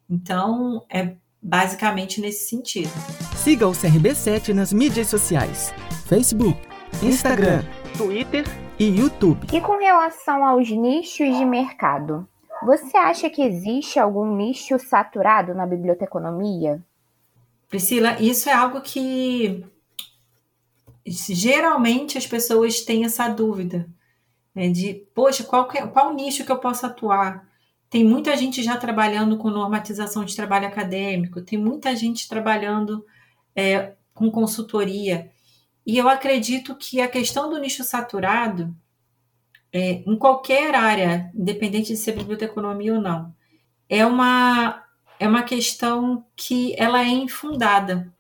Então, 0.10 0.84
é 0.90 1.16
basicamente 1.42 2.20
nesse 2.22 2.50
sentido. 2.50 2.90
Siga 3.36 3.68
o 3.68 3.72
CRB7 3.72 4.54
nas 4.54 4.72
mídias 4.72 5.08
sociais: 5.08 5.74
Facebook, 6.08 6.60
Instagram, 7.04 7.64
Twitter 7.98 8.44
e 8.80 8.86
YouTube. 8.86 9.48
E 9.52 9.62
com 9.62 9.78
relação 9.78 10.46
aos 10.46 10.70
nichos 10.70 11.38
de 11.38 11.46
mercado, 11.46 12.28
você 12.64 12.98
acha 12.98 13.30
que 13.30 13.42
existe 13.42 14.00
algum 14.00 14.36
nicho 14.36 14.80
saturado 14.80 15.54
na 15.54 15.66
biblioteconomia? 15.66 16.84
Priscila, 17.68 18.20
isso 18.22 18.50
é 18.50 18.54
algo 18.54 18.82
que 18.82 19.66
geralmente 21.06 22.18
as 22.18 22.26
pessoas 22.26 22.82
têm 22.82 23.06
essa 23.06 23.28
dúvida 23.28 23.88
né, 24.54 24.70
de, 24.70 25.06
poxa, 25.14 25.44
qual, 25.44 25.68
qual 25.68 26.14
nicho 26.14 26.46
que 26.46 26.52
eu 26.52 26.60
posso 26.60 26.86
atuar? 26.86 27.48
Tem 27.90 28.04
muita 28.04 28.36
gente 28.36 28.64
já 28.64 28.78
trabalhando 28.78 29.38
com 29.38 29.50
normatização 29.50 30.24
de 30.24 30.36
trabalho 30.36 30.68
acadêmico, 30.68 31.42
tem 31.42 31.60
muita 31.60 31.96
gente 31.96 32.28
trabalhando 32.28 33.06
é, 33.56 33.94
com 34.14 34.32
consultoria. 34.32 35.32
E 35.86 35.98
eu 35.98 36.10
acredito 36.10 36.76
que 36.76 37.00
a 37.00 37.08
questão 37.08 37.50
do 37.50 37.60
nicho 37.60 37.84
saturado, 37.84 38.76
é, 39.72 40.04
em 40.08 40.18
qualquer 40.18 40.74
área, 40.74 41.32
independente 41.36 41.90
de 41.90 41.98
ser 41.98 42.14
biblioteconomia 42.14 42.96
ou 42.96 43.02
não, 43.02 43.36
é 43.88 44.06
uma, 44.06 44.84
é 45.20 45.28
uma 45.28 45.44
questão 45.44 46.26
que 46.36 46.74
ela 46.78 47.02
é 47.02 47.10
infundada. 47.10 48.12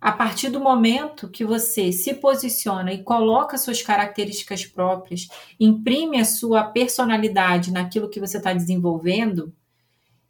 A 0.00 0.12
partir 0.12 0.48
do 0.48 0.60
momento 0.60 1.28
que 1.28 1.44
você 1.44 1.92
se 1.92 2.14
posiciona 2.14 2.92
e 2.92 3.02
coloca 3.02 3.58
suas 3.58 3.82
características 3.82 4.64
próprias, 4.64 5.28
imprime 5.58 6.18
a 6.18 6.24
sua 6.24 6.64
personalidade 6.64 7.70
naquilo 7.70 8.08
que 8.08 8.20
você 8.20 8.38
está 8.38 8.52
desenvolvendo, 8.52 9.52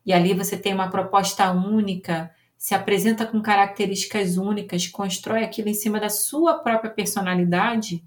e 0.04 0.12
ali 0.12 0.34
você 0.34 0.56
tem 0.56 0.74
uma 0.74 0.90
proposta 0.90 1.50
única, 1.52 2.34
se 2.60 2.74
apresenta 2.74 3.24
com 3.24 3.40
características 3.40 4.36
únicas, 4.36 4.86
constrói 4.86 5.42
aquilo 5.42 5.70
em 5.70 5.74
cima 5.74 5.98
da 5.98 6.10
sua 6.10 6.58
própria 6.58 6.90
personalidade, 6.90 8.04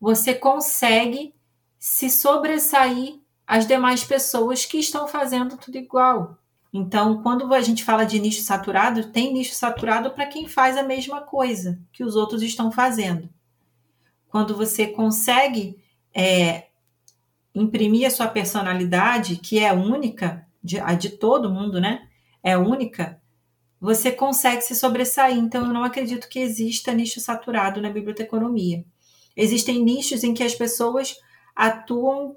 você 0.00 0.32
consegue 0.32 1.34
se 1.76 2.08
sobressair 2.08 3.18
às 3.44 3.66
demais 3.66 4.04
pessoas 4.04 4.64
que 4.64 4.78
estão 4.78 5.08
fazendo 5.08 5.56
tudo 5.56 5.78
igual. 5.78 6.38
Então, 6.72 7.20
quando 7.24 7.52
a 7.52 7.60
gente 7.60 7.82
fala 7.82 8.04
de 8.04 8.20
nicho 8.20 8.40
saturado, 8.40 9.10
tem 9.10 9.32
nicho 9.32 9.56
saturado 9.56 10.12
para 10.12 10.26
quem 10.26 10.46
faz 10.46 10.76
a 10.76 10.84
mesma 10.84 11.22
coisa 11.22 11.76
que 11.92 12.04
os 12.04 12.14
outros 12.14 12.44
estão 12.44 12.70
fazendo. 12.70 13.28
Quando 14.28 14.54
você 14.54 14.86
consegue 14.86 15.76
é, 16.14 16.68
imprimir 17.52 18.06
a 18.06 18.10
sua 18.10 18.28
personalidade, 18.28 19.38
que 19.38 19.58
é 19.58 19.72
única, 19.72 20.46
de, 20.62 20.78
a 20.78 20.94
de 20.94 21.10
todo 21.10 21.50
mundo, 21.50 21.80
né? 21.80 22.06
É 22.44 22.56
única, 22.56 23.20
você 23.86 24.10
consegue 24.10 24.62
se 24.62 24.74
sobressair. 24.74 25.38
Então, 25.38 25.64
eu 25.64 25.72
não 25.72 25.84
acredito 25.84 26.28
que 26.28 26.40
exista 26.40 26.92
nicho 26.92 27.20
saturado 27.20 27.80
na 27.80 27.88
biblioteconomia. 27.88 28.84
Existem 29.36 29.80
nichos 29.80 30.24
em 30.24 30.34
que 30.34 30.42
as 30.42 30.56
pessoas 30.56 31.14
atuam, 31.54 32.34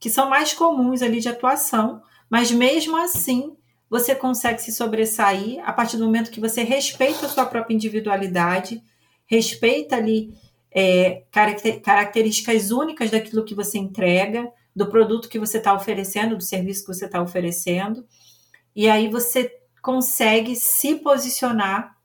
que 0.00 0.08
são 0.08 0.30
mais 0.30 0.54
comuns 0.54 1.02
ali 1.02 1.20
de 1.20 1.28
atuação, 1.28 2.00
mas 2.30 2.50
mesmo 2.50 2.96
assim 2.96 3.54
você 3.90 4.14
consegue 4.14 4.62
se 4.62 4.72
sobressair 4.72 5.62
a 5.68 5.72
partir 5.74 5.98
do 5.98 6.06
momento 6.06 6.30
que 6.30 6.40
você 6.40 6.62
respeita 6.62 7.26
a 7.26 7.28
sua 7.28 7.44
própria 7.44 7.74
individualidade, 7.74 8.82
respeita 9.26 9.96
ali 9.96 10.32
é, 10.72 11.24
características 11.82 12.70
únicas 12.70 13.10
daquilo 13.10 13.44
que 13.44 13.54
você 13.54 13.76
entrega, 13.76 14.50
do 14.74 14.86
produto 14.86 15.28
que 15.28 15.38
você 15.38 15.58
está 15.58 15.74
oferecendo, 15.74 16.38
do 16.38 16.42
serviço 16.42 16.86
que 16.86 16.94
você 16.94 17.04
está 17.04 17.20
oferecendo, 17.20 18.02
e 18.74 18.88
aí 18.88 19.10
você 19.10 19.52
consegue 19.86 20.56
se 20.56 20.96
posicionar 20.96 21.96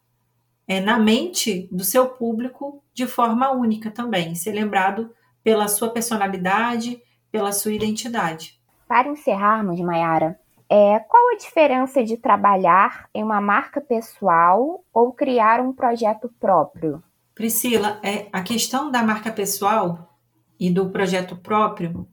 é, 0.67 0.79
na 0.79 0.99
mente 0.99 1.67
do 1.71 1.83
seu 1.83 2.09
público 2.09 2.83
de 2.93 3.07
forma 3.07 3.49
única 3.49 3.89
também, 3.89 4.35
ser 4.35 4.51
lembrado 4.51 5.09
pela 5.43 5.67
sua 5.67 5.89
personalidade, 5.89 7.01
pela 7.31 7.51
sua 7.51 7.73
identidade. 7.73 8.61
Para 8.87 9.09
encerrarmos, 9.09 9.79
Mayara, 9.79 10.39
é, 10.69 10.99
qual 10.99 11.33
a 11.33 11.37
diferença 11.37 12.03
de 12.03 12.17
trabalhar 12.17 13.09
em 13.15 13.23
uma 13.23 13.41
marca 13.41 13.81
pessoal 13.81 14.85
ou 14.93 15.11
criar 15.11 15.59
um 15.59 15.73
projeto 15.73 16.31
próprio? 16.39 17.03
Priscila, 17.33 17.99
é, 18.03 18.27
a 18.31 18.43
questão 18.43 18.91
da 18.91 19.01
marca 19.01 19.31
pessoal 19.31 20.15
e 20.59 20.69
do 20.69 20.91
projeto 20.91 21.35
próprio 21.35 22.07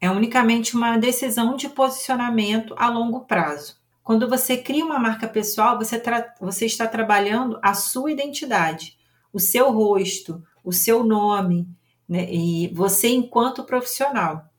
é 0.00 0.08
unicamente 0.08 0.76
uma 0.76 0.96
decisão 0.96 1.56
de 1.56 1.68
posicionamento 1.68 2.72
a 2.78 2.88
longo 2.88 3.22
prazo. 3.22 3.81
Quando 4.02 4.28
você 4.28 4.56
cria 4.56 4.84
uma 4.84 4.98
marca 4.98 5.28
pessoal, 5.28 5.78
você, 5.78 6.00
você 6.40 6.66
está 6.66 6.86
trabalhando 6.86 7.58
a 7.62 7.72
sua 7.74 8.10
identidade, 8.10 8.98
o 9.32 9.38
seu 9.38 9.70
rosto, 9.70 10.42
o 10.64 10.72
seu 10.72 11.04
nome, 11.04 11.68
né? 12.08 12.26
e 12.32 12.68
você 12.74 13.08
enquanto 13.08 13.64
profissional, 13.64 14.50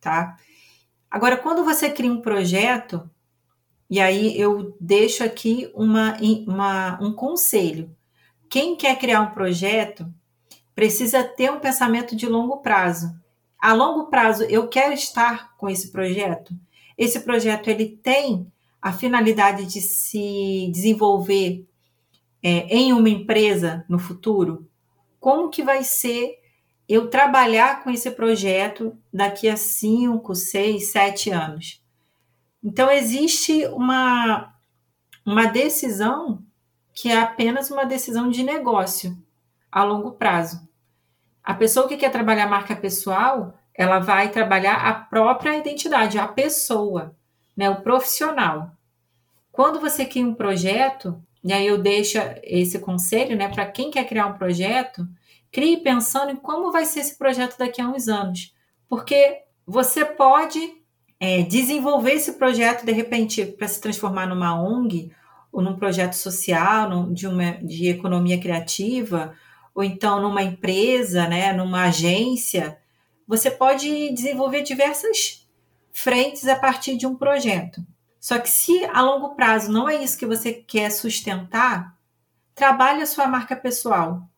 tá? 0.00 0.36
Agora, 1.10 1.36
quando 1.36 1.64
você 1.64 1.90
cria 1.90 2.12
um 2.12 2.20
projeto, 2.20 3.08
e 3.88 4.00
aí 4.00 4.38
eu 4.40 4.74
deixo 4.80 5.22
aqui 5.22 5.70
uma, 5.74 6.16
uma, 6.46 6.98
um 7.00 7.12
conselho. 7.12 7.94
Quem 8.48 8.74
quer 8.74 8.98
criar 8.98 9.20
um 9.20 9.30
projeto 9.30 10.12
precisa 10.74 11.22
ter 11.22 11.52
um 11.52 11.60
pensamento 11.60 12.16
de 12.16 12.26
longo 12.26 12.58
prazo. 12.58 13.14
A 13.58 13.74
longo 13.74 14.06
prazo, 14.06 14.44
eu 14.44 14.66
quero 14.68 14.92
estar 14.92 15.54
com 15.56 15.68
esse 15.68 15.92
projeto. 15.92 16.54
Esse 16.96 17.20
projeto 17.20 17.68
ele 17.68 17.86
tem 18.02 18.50
a 18.82 18.92
finalidade 18.92 19.64
de 19.64 19.80
se 19.80 20.68
desenvolver 20.72 21.64
é, 22.42 22.66
em 22.76 22.92
uma 22.92 23.08
empresa 23.08 23.84
no 23.88 23.98
futuro. 23.98 24.68
Como 25.20 25.48
que 25.48 25.62
vai 25.62 25.84
ser 25.84 26.42
eu 26.88 27.08
trabalhar 27.08 27.82
com 27.82 27.90
esse 27.90 28.10
projeto 28.10 28.96
daqui 29.12 29.48
a 29.48 29.56
5, 29.56 30.34
6, 30.34 30.92
7 30.92 31.30
anos. 31.30 31.82
Então, 32.62 32.90
existe 32.90 33.64
uma, 33.68 34.52
uma 35.24 35.46
decisão 35.46 36.44
que 36.94 37.08
é 37.08 37.18
apenas 37.18 37.70
uma 37.70 37.84
decisão 37.84 38.28
de 38.28 38.42
negócio 38.42 39.16
a 39.70 39.82
longo 39.82 40.12
prazo. 40.12 40.68
A 41.42 41.54
pessoa 41.54 41.88
que 41.88 41.96
quer 41.96 42.12
trabalhar 42.12 42.46
marca 42.46 42.76
pessoal, 42.76 43.58
ela 43.74 43.98
vai 43.98 44.30
trabalhar 44.30 44.74
a 44.74 44.92
própria 44.92 45.56
identidade, 45.56 46.18
a 46.18 46.28
pessoa, 46.28 47.16
né, 47.56 47.70
o 47.70 47.82
profissional. 47.82 48.72
Quando 49.50 49.80
você 49.80 50.04
cria 50.04 50.26
um 50.26 50.34
projeto, 50.34 51.22
e 51.44 51.52
aí 51.52 51.66
eu 51.66 51.78
deixo 51.78 52.18
esse 52.42 52.78
conselho, 52.78 53.36
né, 53.36 53.48
para 53.48 53.66
quem 53.66 53.90
quer 53.90 54.06
criar 54.06 54.26
um 54.26 54.38
projeto, 54.38 55.06
Crie 55.52 55.76
pensando 55.76 56.32
em 56.32 56.36
como 56.36 56.72
vai 56.72 56.86
ser 56.86 57.00
esse 57.00 57.18
projeto 57.18 57.58
daqui 57.58 57.82
a 57.82 57.86
uns 57.86 58.08
anos. 58.08 58.54
Porque 58.88 59.42
você 59.66 60.02
pode 60.02 60.58
é, 61.20 61.42
desenvolver 61.42 62.12
esse 62.12 62.32
projeto, 62.32 62.86
de 62.86 62.92
repente, 62.92 63.44
para 63.44 63.68
se 63.68 63.78
transformar 63.78 64.26
numa 64.26 64.58
ONG 64.58 65.12
ou 65.52 65.60
num 65.60 65.76
projeto 65.76 66.14
social, 66.14 66.88
num, 66.88 67.12
de, 67.12 67.26
uma, 67.26 67.52
de 67.62 67.88
economia 67.88 68.40
criativa, 68.40 69.34
ou 69.74 69.84
então 69.84 70.22
numa 70.22 70.42
empresa, 70.42 71.28
né, 71.28 71.52
numa 71.52 71.84
agência, 71.84 72.78
você 73.28 73.50
pode 73.50 74.10
desenvolver 74.14 74.62
diversas 74.62 75.41
frentes 75.92 76.48
a 76.48 76.56
partir 76.56 76.96
de 76.96 77.06
um 77.06 77.14
projeto. 77.14 77.84
Só 78.18 78.38
que 78.38 78.48
se 78.48 78.84
a 78.86 79.02
longo 79.02 79.34
prazo 79.34 79.70
não 79.70 79.88
é 79.88 80.02
isso 80.02 80.18
que 80.18 80.26
você 80.26 80.52
quer 80.52 80.90
sustentar, 80.90 81.96
trabalhe 82.54 83.02
a 83.02 83.06
sua 83.06 83.26
marca 83.26 83.54
pessoal. 83.54 84.28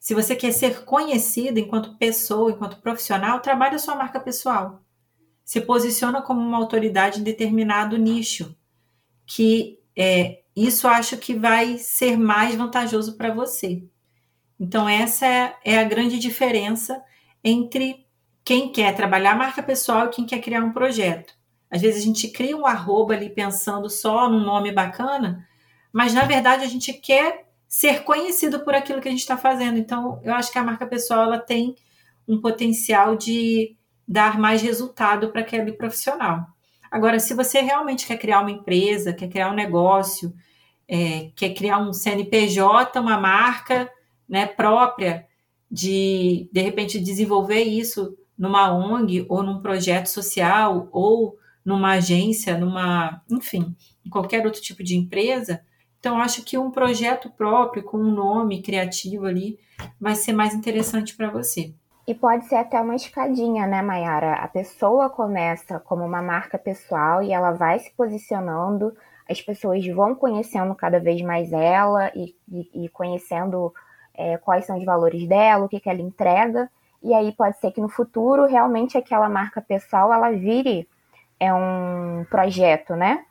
Se 0.00 0.14
você 0.14 0.34
quer 0.36 0.52
ser 0.52 0.84
conhecido 0.84 1.58
enquanto 1.58 1.96
pessoa, 1.96 2.50
enquanto 2.50 2.80
profissional, 2.80 3.40
trabalhe 3.40 3.76
a 3.76 3.78
sua 3.78 3.94
marca 3.94 4.20
pessoal. 4.20 4.82
Se 5.44 5.60
posiciona 5.60 6.20
como 6.20 6.40
uma 6.40 6.58
autoridade 6.58 7.20
em 7.20 7.22
determinado 7.22 7.96
nicho, 7.96 8.56
que 9.26 9.78
é, 9.96 10.42
isso 10.56 10.88
acho 10.88 11.16
que 11.16 11.34
vai 11.34 11.78
ser 11.78 12.16
mais 12.16 12.54
vantajoso 12.54 13.16
para 13.16 13.32
você. 13.32 13.84
Então, 14.58 14.88
essa 14.88 15.26
é, 15.26 15.56
é 15.64 15.78
a 15.78 15.84
grande 15.84 16.18
diferença 16.18 17.02
entre 17.42 18.03
quem 18.44 18.70
quer 18.70 18.94
trabalhar 18.94 19.36
marca 19.36 19.62
pessoal 19.62 20.06
e 20.06 20.10
quem 20.10 20.26
quer 20.26 20.40
criar 20.40 20.62
um 20.62 20.72
projeto. 20.72 21.34
Às 21.70 21.80
vezes 21.80 22.02
a 22.02 22.04
gente 22.04 22.28
cria 22.28 22.56
um 22.56 22.66
arroba 22.66 23.14
ali 23.14 23.30
pensando 23.30 23.88
só 23.88 24.28
num 24.28 24.44
nome 24.44 24.70
bacana, 24.70 25.48
mas 25.92 26.12
na 26.12 26.24
verdade 26.24 26.62
a 26.62 26.68
gente 26.68 26.92
quer 26.92 27.46
ser 27.66 28.04
conhecido 28.04 28.60
por 28.60 28.74
aquilo 28.74 29.00
que 29.00 29.08
a 29.08 29.10
gente 29.10 29.20
está 29.20 29.36
fazendo. 29.36 29.78
Então, 29.78 30.20
eu 30.22 30.32
acho 30.34 30.52
que 30.52 30.58
a 30.58 30.62
marca 30.62 30.86
pessoal 30.86 31.24
ela 31.24 31.38
tem 31.38 31.74
um 32.28 32.40
potencial 32.40 33.16
de 33.16 33.76
dar 34.06 34.38
mais 34.38 34.62
resultado 34.62 35.30
para 35.30 35.40
aquele 35.40 35.72
profissional. 35.72 36.46
Agora, 36.90 37.18
se 37.18 37.34
você 37.34 37.60
realmente 37.60 38.06
quer 38.06 38.18
criar 38.18 38.42
uma 38.42 38.50
empresa, 38.50 39.12
quer 39.12 39.28
criar 39.28 39.50
um 39.50 39.54
negócio, 39.54 40.32
é, 40.86 41.30
quer 41.34 41.54
criar 41.54 41.78
um 41.78 41.92
CNPJ, 41.92 43.00
uma 43.00 43.18
marca 43.18 43.90
né, 44.28 44.46
própria, 44.46 45.26
de 45.68 46.48
de 46.52 46.60
repente 46.60 47.00
desenvolver 47.00 47.62
isso 47.62 48.16
numa 48.36 48.72
ONG 48.72 49.26
ou 49.28 49.42
num 49.42 49.60
projeto 49.60 50.06
social 50.06 50.88
ou 50.92 51.38
numa 51.64 51.92
agência, 51.92 52.58
numa, 52.58 53.22
enfim, 53.30 53.74
em 54.04 54.10
qualquer 54.10 54.44
outro 54.44 54.60
tipo 54.60 54.82
de 54.82 54.96
empresa. 54.96 55.62
Então, 55.98 56.18
acho 56.18 56.44
que 56.44 56.58
um 56.58 56.70
projeto 56.70 57.30
próprio, 57.30 57.82
com 57.82 57.96
um 57.96 58.10
nome 58.10 58.60
criativo 58.60 59.24
ali, 59.24 59.58
vai 59.98 60.14
ser 60.14 60.34
mais 60.34 60.52
interessante 60.52 61.16
para 61.16 61.30
você. 61.30 61.72
E 62.06 62.14
pode 62.14 62.44
ser 62.44 62.56
até 62.56 62.78
uma 62.78 62.94
escadinha, 62.94 63.66
né, 63.66 63.80
Mayara? 63.80 64.34
A 64.34 64.48
pessoa 64.48 65.08
começa 65.08 65.80
como 65.80 66.04
uma 66.04 66.20
marca 66.20 66.58
pessoal 66.58 67.22
e 67.22 67.32
ela 67.32 67.52
vai 67.52 67.78
se 67.78 67.90
posicionando, 67.96 68.94
as 69.28 69.40
pessoas 69.40 69.86
vão 69.86 70.14
conhecendo 70.14 70.74
cada 70.74 71.00
vez 71.00 71.22
mais 71.22 71.50
ela 71.50 72.12
e, 72.14 72.36
e, 72.46 72.84
e 72.84 72.88
conhecendo 72.90 73.72
é, 74.12 74.36
quais 74.36 74.66
são 74.66 74.76
os 74.76 74.84
valores 74.84 75.26
dela, 75.26 75.64
o 75.64 75.68
que, 75.68 75.80
que 75.80 75.88
ela 75.88 76.02
entrega, 76.02 76.70
e 77.04 77.12
aí 77.12 77.32
pode 77.32 77.58
ser 77.60 77.70
que 77.70 77.80
no 77.80 77.88
futuro 77.88 78.46
realmente 78.46 78.96
aquela 78.96 79.28
marca 79.28 79.60
pessoal 79.60 80.12
ela 80.12 80.30
vire 80.30 80.88
é 81.38 81.52
um 81.52 82.24
projeto, 82.30 82.94
né? 82.94 83.24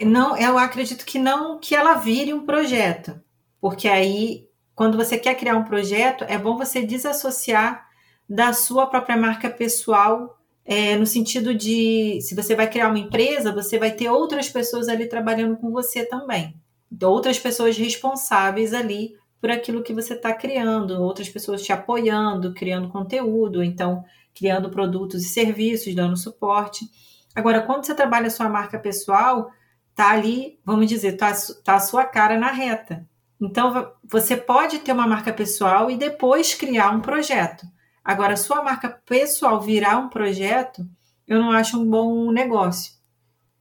Não, 0.00 0.36
eu 0.36 0.56
acredito 0.56 1.04
que 1.04 1.18
não 1.18 1.58
que 1.58 1.74
ela 1.74 1.94
vire 1.94 2.32
um 2.32 2.46
projeto, 2.46 3.20
porque 3.60 3.88
aí 3.88 4.46
quando 4.74 4.96
você 4.96 5.18
quer 5.18 5.34
criar 5.34 5.56
um 5.56 5.64
projeto 5.64 6.24
é 6.28 6.38
bom 6.38 6.56
você 6.56 6.82
desassociar 6.82 7.86
da 8.28 8.52
sua 8.52 8.86
própria 8.86 9.16
marca 9.16 9.50
pessoal 9.50 10.38
é, 10.64 10.96
no 10.96 11.06
sentido 11.06 11.54
de 11.54 12.20
se 12.20 12.34
você 12.34 12.54
vai 12.54 12.68
criar 12.68 12.88
uma 12.88 12.98
empresa, 12.98 13.52
você 13.52 13.78
vai 13.78 13.92
ter 13.92 14.10
outras 14.10 14.48
pessoas 14.48 14.88
ali 14.88 15.08
trabalhando 15.08 15.56
com 15.56 15.70
você 15.70 16.04
também. 16.04 16.54
Outras 17.02 17.38
pessoas 17.38 17.76
responsáveis 17.76 18.74
ali 18.74 19.16
por 19.46 19.52
aquilo 19.52 19.80
que 19.80 19.94
você 19.94 20.14
está 20.14 20.34
criando, 20.34 21.00
outras 21.00 21.28
pessoas 21.28 21.62
te 21.62 21.72
apoiando, 21.72 22.52
criando 22.52 22.88
conteúdo, 22.88 23.62
então 23.62 24.04
criando 24.34 24.68
produtos 24.70 25.24
e 25.24 25.28
serviços, 25.28 25.94
dando 25.94 26.16
suporte. 26.16 26.84
Agora, 27.32 27.62
quando 27.62 27.86
você 27.86 27.94
trabalha 27.94 28.26
a 28.26 28.30
sua 28.30 28.48
marca 28.48 28.76
pessoal, 28.76 29.48
tá 29.94 30.10
ali, 30.10 30.58
vamos 30.64 30.88
dizer, 30.88 31.12
tá, 31.12 31.32
tá 31.64 31.76
a 31.76 31.80
sua 31.80 32.04
cara 32.04 32.36
na 32.36 32.50
reta. 32.50 33.08
Então, 33.40 33.92
você 34.02 34.36
pode 34.36 34.80
ter 34.80 34.90
uma 34.90 35.06
marca 35.06 35.32
pessoal 35.32 35.92
e 35.92 35.96
depois 35.96 36.52
criar 36.52 36.90
um 36.90 37.00
projeto. 37.00 37.64
Agora, 38.04 38.36
sua 38.36 38.64
marca 38.64 39.00
pessoal 39.06 39.60
virar 39.60 39.96
um 39.98 40.08
projeto, 40.08 40.84
eu 41.24 41.38
não 41.38 41.52
acho 41.52 41.80
um 41.80 41.88
bom 41.88 42.32
negócio. 42.32 42.94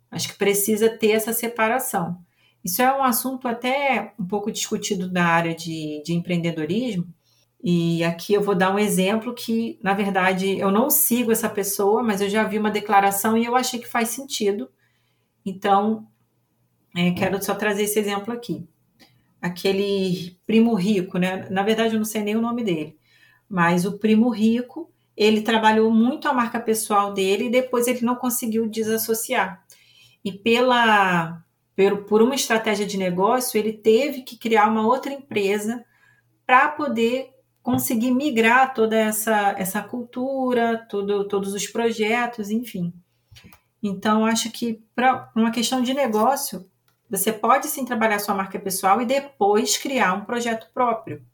Acho 0.10 0.30
que 0.30 0.36
precisa 0.40 0.90
ter 0.90 1.12
essa 1.12 1.32
separação. 1.32 2.18
Isso 2.66 2.82
é 2.82 2.92
um 2.92 3.04
assunto 3.04 3.48
até 3.48 4.16
um 4.20 4.26
pouco 4.26 4.52
discutido 4.52 5.12
na 5.12 5.28
área 5.28 5.54
de, 5.54 6.02
de 6.04 6.14
empreendedorismo. 6.14 7.08
E 7.64 8.04
aqui 8.04 8.34
eu 8.34 8.42
vou 8.42 8.56
dar 8.56 8.74
um 8.74 8.80
exemplo 8.80 9.36
que, 9.36 9.80
na 9.84 9.94
verdade, 9.94 10.58
eu 10.58 10.72
não 10.72 10.90
sigo 10.90 11.32
essa 11.32 11.48
pessoa, 11.48 12.02
mas 12.02 12.22
eu 12.22 12.30
já 12.30 12.44
vi 12.44 12.58
uma 12.58 12.72
declaração 12.72 13.38
e 13.38 13.46
eu 13.46 13.56
achei 13.56 13.80
que 13.80 13.88
faz 13.88 14.10
sentido. 14.10 14.68
Então, 15.46 16.08
é, 16.98 17.12
quero 17.12 17.44
só 17.44 17.54
trazer 17.54 17.84
esse 17.84 18.00
exemplo 18.00 18.34
aqui. 18.34 18.68
Aquele 19.40 20.36
primo 20.48 20.74
rico, 20.74 21.20
né? 21.20 21.48
Na 21.52 21.62
verdade, 21.62 21.94
eu 21.94 22.00
não 22.00 22.06
sei 22.06 22.24
nem 22.24 22.36
o 22.36 22.42
nome 22.42 22.64
dele, 22.64 22.98
mas 23.48 23.86
o 23.86 24.00
primo 24.00 24.30
rico, 24.30 24.92
ele 25.16 25.42
trabalhou 25.42 25.92
muito 25.92 26.28
a 26.28 26.34
marca 26.34 26.60
pessoal 26.60 27.14
dele 27.14 27.46
e 27.46 27.52
depois 27.52 27.88
ele 27.88 28.02
não 28.02 28.16
conseguiu 28.16 28.68
desassociar. 28.68 29.64
E 30.24 30.32
pela 30.32 31.45
por, 32.08 32.22
uma 32.22 32.36
estratégia 32.36 32.86
de 32.86 32.98
negócio, 32.98 33.58
ele 33.58 33.74
teve 33.74 34.22
que 34.22 34.38
criar 34.38 34.70
uma 34.70 34.86
outra 34.86 35.12
empresa 35.12 35.84
para 36.46 36.70
poder 36.70 37.32
conseguir 37.62 38.12
migrar 38.12 38.74
toda 38.74 38.96
essa, 38.96 39.56
essa 39.58 39.82
cultura, 39.82 40.86
todo, 40.90 41.28
todos 41.28 41.54
os 41.54 41.68
projetos, 41.68 42.50
enfim. 42.50 42.94
Então, 43.82 44.26
acho 44.26 44.52
que 44.52 44.84
para 44.96 45.32
uma 45.36 45.52
questão 45.52 45.82
de 45.82 45.94
negócio, 45.94 46.70
você 47.10 47.32
pode 47.34 47.68
sim 47.68 47.84
trabalhar 47.84 48.20
sua 48.20 48.36
marca 48.36 48.60
pessoal 48.60 49.02
e 49.02 49.06
depois 49.06 49.78
criar 49.78 50.14
um 50.14 50.26
projeto 50.26 50.70
próprio. 50.74 51.26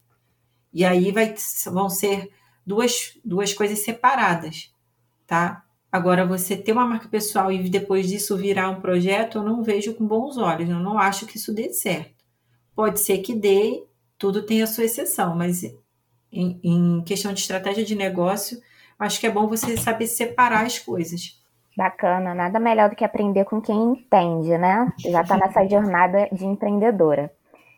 E 0.73 0.83
aí 0.83 1.11
vai, 1.11 1.35
vão 1.65 1.89
ser 1.89 2.31
duas, 2.65 3.17
duas 3.23 3.53
coisas 3.53 3.79
separadas, 3.79 4.73
tá? 5.27 5.63
Agora, 5.91 6.25
você 6.25 6.55
ter 6.55 6.71
uma 6.71 6.85
marca 6.85 7.09
pessoal 7.09 7.51
e 7.51 7.69
depois 7.69 8.07
disso 8.07 8.37
virar 8.37 8.69
um 8.69 8.79
projeto, 8.79 9.39
eu 9.39 9.43
não 9.43 9.61
vejo 9.61 9.93
com 9.93 10.07
bons 10.07 10.37
olhos. 10.37 10.69
Eu 10.69 10.79
não 10.79 10.97
acho 10.97 11.25
que 11.25 11.35
isso 11.35 11.53
dê 11.53 11.73
certo. 11.73 12.23
Pode 12.73 12.99
ser 13.01 13.17
que 13.17 13.35
dê, 13.35 13.83
tudo 14.17 14.45
tem 14.45 14.61
a 14.61 14.67
sua 14.67 14.85
exceção, 14.85 15.35
mas 15.35 15.63
em, 16.31 16.59
em 16.63 17.03
questão 17.03 17.33
de 17.33 17.41
estratégia 17.41 17.83
de 17.83 17.93
negócio, 17.93 18.57
acho 18.97 19.19
que 19.19 19.27
é 19.27 19.29
bom 19.31 19.47
você 19.47 19.75
saber 19.75 20.07
separar 20.07 20.65
as 20.65 20.79
coisas. 20.79 21.41
Bacana, 21.75 22.33
nada 22.33 22.59
melhor 22.59 22.89
do 22.89 22.95
que 22.95 23.03
aprender 23.03 23.43
com 23.45 23.61
quem 23.61 23.93
entende, 23.93 24.57
né? 24.57 24.93
Já 24.99 25.21
está 25.21 25.37
nessa 25.37 25.67
jornada 25.67 26.29
de 26.31 26.45
empreendedora. 26.45 27.31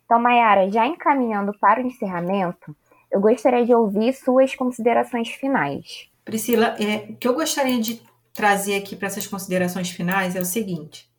Então, 0.05 0.19
Mayara, 0.19 0.69
já 0.69 0.85
encaminhando 0.85 1.51
para 1.59 1.81
o 1.81 1.85
encerramento, 1.85 2.75
eu 3.11 3.19
gostaria 3.19 3.65
de 3.65 3.73
ouvir 3.73 4.13
suas 4.13 4.55
considerações 4.55 5.29
finais. 5.29 6.09
Priscila, 6.25 6.75
é, 6.79 7.11
o 7.11 7.17
que 7.17 7.27
eu 7.27 7.33
gostaria 7.33 7.79
de 7.79 8.01
trazer 8.33 8.75
aqui 8.75 8.95
para 8.95 9.07
essas 9.07 9.27
considerações 9.27 9.89
finais 9.89 10.35
é 10.35 10.39
o 10.39 10.45
seguinte: 10.45 11.09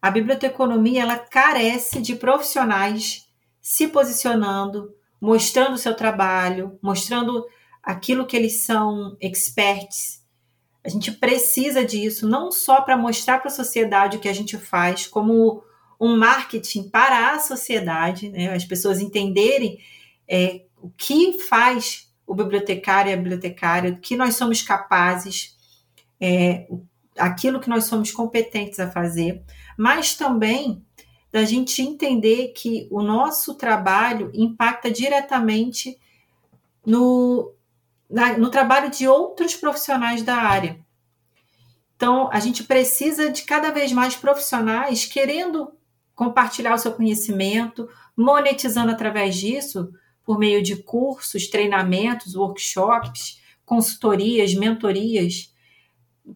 a 0.00 0.10
biblioteconomia 0.10 1.02
ela 1.02 1.18
carece 1.18 2.00
de 2.00 2.14
profissionais 2.14 3.28
se 3.60 3.88
posicionando, 3.88 4.94
mostrando 5.20 5.74
o 5.74 5.78
seu 5.78 5.94
trabalho, 5.94 6.78
mostrando 6.82 7.44
aquilo 7.82 8.26
que 8.26 8.36
eles 8.36 8.60
são 8.60 9.16
experts. 9.20 10.24
A 10.84 10.88
gente 10.88 11.12
precisa 11.12 11.84
disso 11.84 12.28
não 12.28 12.50
só 12.50 12.80
para 12.80 12.96
mostrar 12.96 13.38
para 13.38 13.48
a 13.48 13.54
sociedade 13.54 14.16
o 14.16 14.20
que 14.20 14.28
a 14.28 14.32
gente 14.32 14.56
faz, 14.56 15.06
como 15.06 15.62
um 16.00 16.16
marketing 16.16 16.88
para 16.88 17.32
a 17.32 17.40
sociedade, 17.40 18.30
né? 18.30 18.54
as 18.54 18.64
pessoas 18.64 19.00
entenderem 19.00 19.78
é, 20.28 20.62
o 20.80 20.88
que 20.90 21.38
faz 21.40 22.07
o 22.28 22.34
bibliotecário 22.34 23.10
e 23.10 23.14
a 23.14 23.16
bibliotecária, 23.16 23.96
que 23.96 24.14
nós 24.14 24.36
somos 24.36 24.60
capazes, 24.60 25.56
é, 26.20 26.68
aquilo 27.16 27.58
que 27.58 27.70
nós 27.70 27.84
somos 27.84 28.12
competentes 28.12 28.78
a 28.78 28.90
fazer, 28.90 29.42
mas 29.78 30.14
também 30.14 30.84
da 31.32 31.44
gente 31.44 31.80
entender 31.80 32.48
que 32.48 32.86
o 32.90 33.02
nosso 33.02 33.54
trabalho 33.54 34.30
impacta 34.34 34.90
diretamente 34.90 35.98
no, 36.84 37.54
na, 38.08 38.36
no 38.36 38.50
trabalho 38.50 38.90
de 38.90 39.08
outros 39.08 39.54
profissionais 39.54 40.22
da 40.22 40.36
área. 40.36 40.78
Então, 41.96 42.28
a 42.30 42.40
gente 42.40 42.62
precisa 42.62 43.30
de 43.30 43.42
cada 43.42 43.70
vez 43.70 43.90
mais 43.90 44.14
profissionais 44.14 45.06
querendo 45.06 45.72
compartilhar 46.14 46.74
o 46.74 46.78
seu 46.78 46.92
conhecimento, 46.92 47.88
monetizando 48.16 48.92
através 48.92 49.34
disso 49.36 49.90
por 50.28 50.38
meio 50.38 50.62
de 50.62 50.76
cursos, 50.76 51.48
treinamentos, 51.48 52.34
workshops, 52.34 53.40
consultorias, 53.64 54.52
mentorias, 54.52 55.54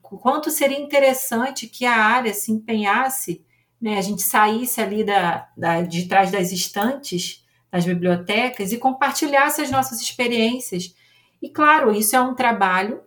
quanto 0.01 0.51
seria 0.51 0.81
interessante 0.81 1.67
que 1.67 1.85
a 1.85 1.95
área 1.95 2.33
se 2.33 2.51
empenhasse, 2.51 3.45
né, 3.79 3.99
a 3.99 4.01
gente 4.01 4.23
saísse 4.23 4.81
ali 4.81 5.05
da, 5.05 5.47
da, 5.55 5.83
de 5.83 6.09
trás 6.09 6.31
das 6.31 6.53
estantes 6.53 7.45
das 7.71 7.85
bibliotecas 7.85 8.73
e 8.73 8.79
compartilhasse 8.79 9.61
as 9.61 9.71
nossas 9.71 10.01
experiências. 10.01 10.95
E 11.43 11.51
claro, 11.51 11.95
isso 11.95 12.17
é 12.17 12.21
um 12.23 12.35
trabalho, 12.35 12.99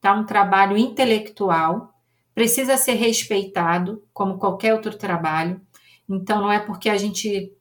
tá? 0.00 0.14
um 0.14 0.24
trabalho 0.24 0.74
intelectual, 0.74 1.92
precisa 2.34 2.78
ser 2.78 2.94
respeitado, 2.94 4.02
como 4.10 4.38
qualquer 4.38 4.72
outro 4.72 4.96
trabalho. 4.96 5.60
Então, 6.08 6.40
não 6.40 6.50
é 6.50 6.60
porque 6.60 6.88
a 6.88 6.96
gente 6.96 7.52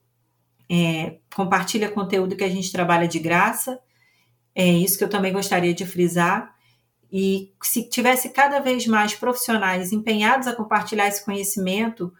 é, 0.69 1.17
compartilha 1.35 1.89
conteúdo 1.89 2.35
que 2.35 2.43
a 2.43 2.49
gente 2.49 2.71
trabalha 2.71 3.07
de 3.07 3.17
graça. 3.17 3.79
É 4.53 4.65
isso 4.65 4.97
que 4.97 5.03
eu 5.03 5.09
também 5.09 5.33
gostaria 5.33 5.73
de 5.73 5.85
frisar. 5.85 6.55
E 7.11 7.51
se 7.63 7.89
tivesse 7.89 8.29
cada 8.29 8.59
vez 8.59 8.85
mais 8.85 9.15
profissionais 9.15 9.91
empenhados 9.91 10.47
a 10.47 10.55
compartilhar 10.55 11.07
esse 11.07 11.25
conhecimento 11.25 12.13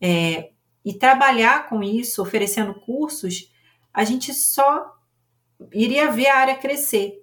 é, 0.00 0.50
e 0.84 0.92
trabalhar 0.92 1.68
com 1.68 1.80
isso, 1.82 2.20
oferecendo 2.20 2.74
cursos, 2.74 3.52
a 3.94 4.02
gente 4.02 4.34
só 4.34 4.96
iria 5.72 6.10
ver 6.10 6.26
a 6.26 6.38
área 6.38 6.56
crescer. 6.56 7.22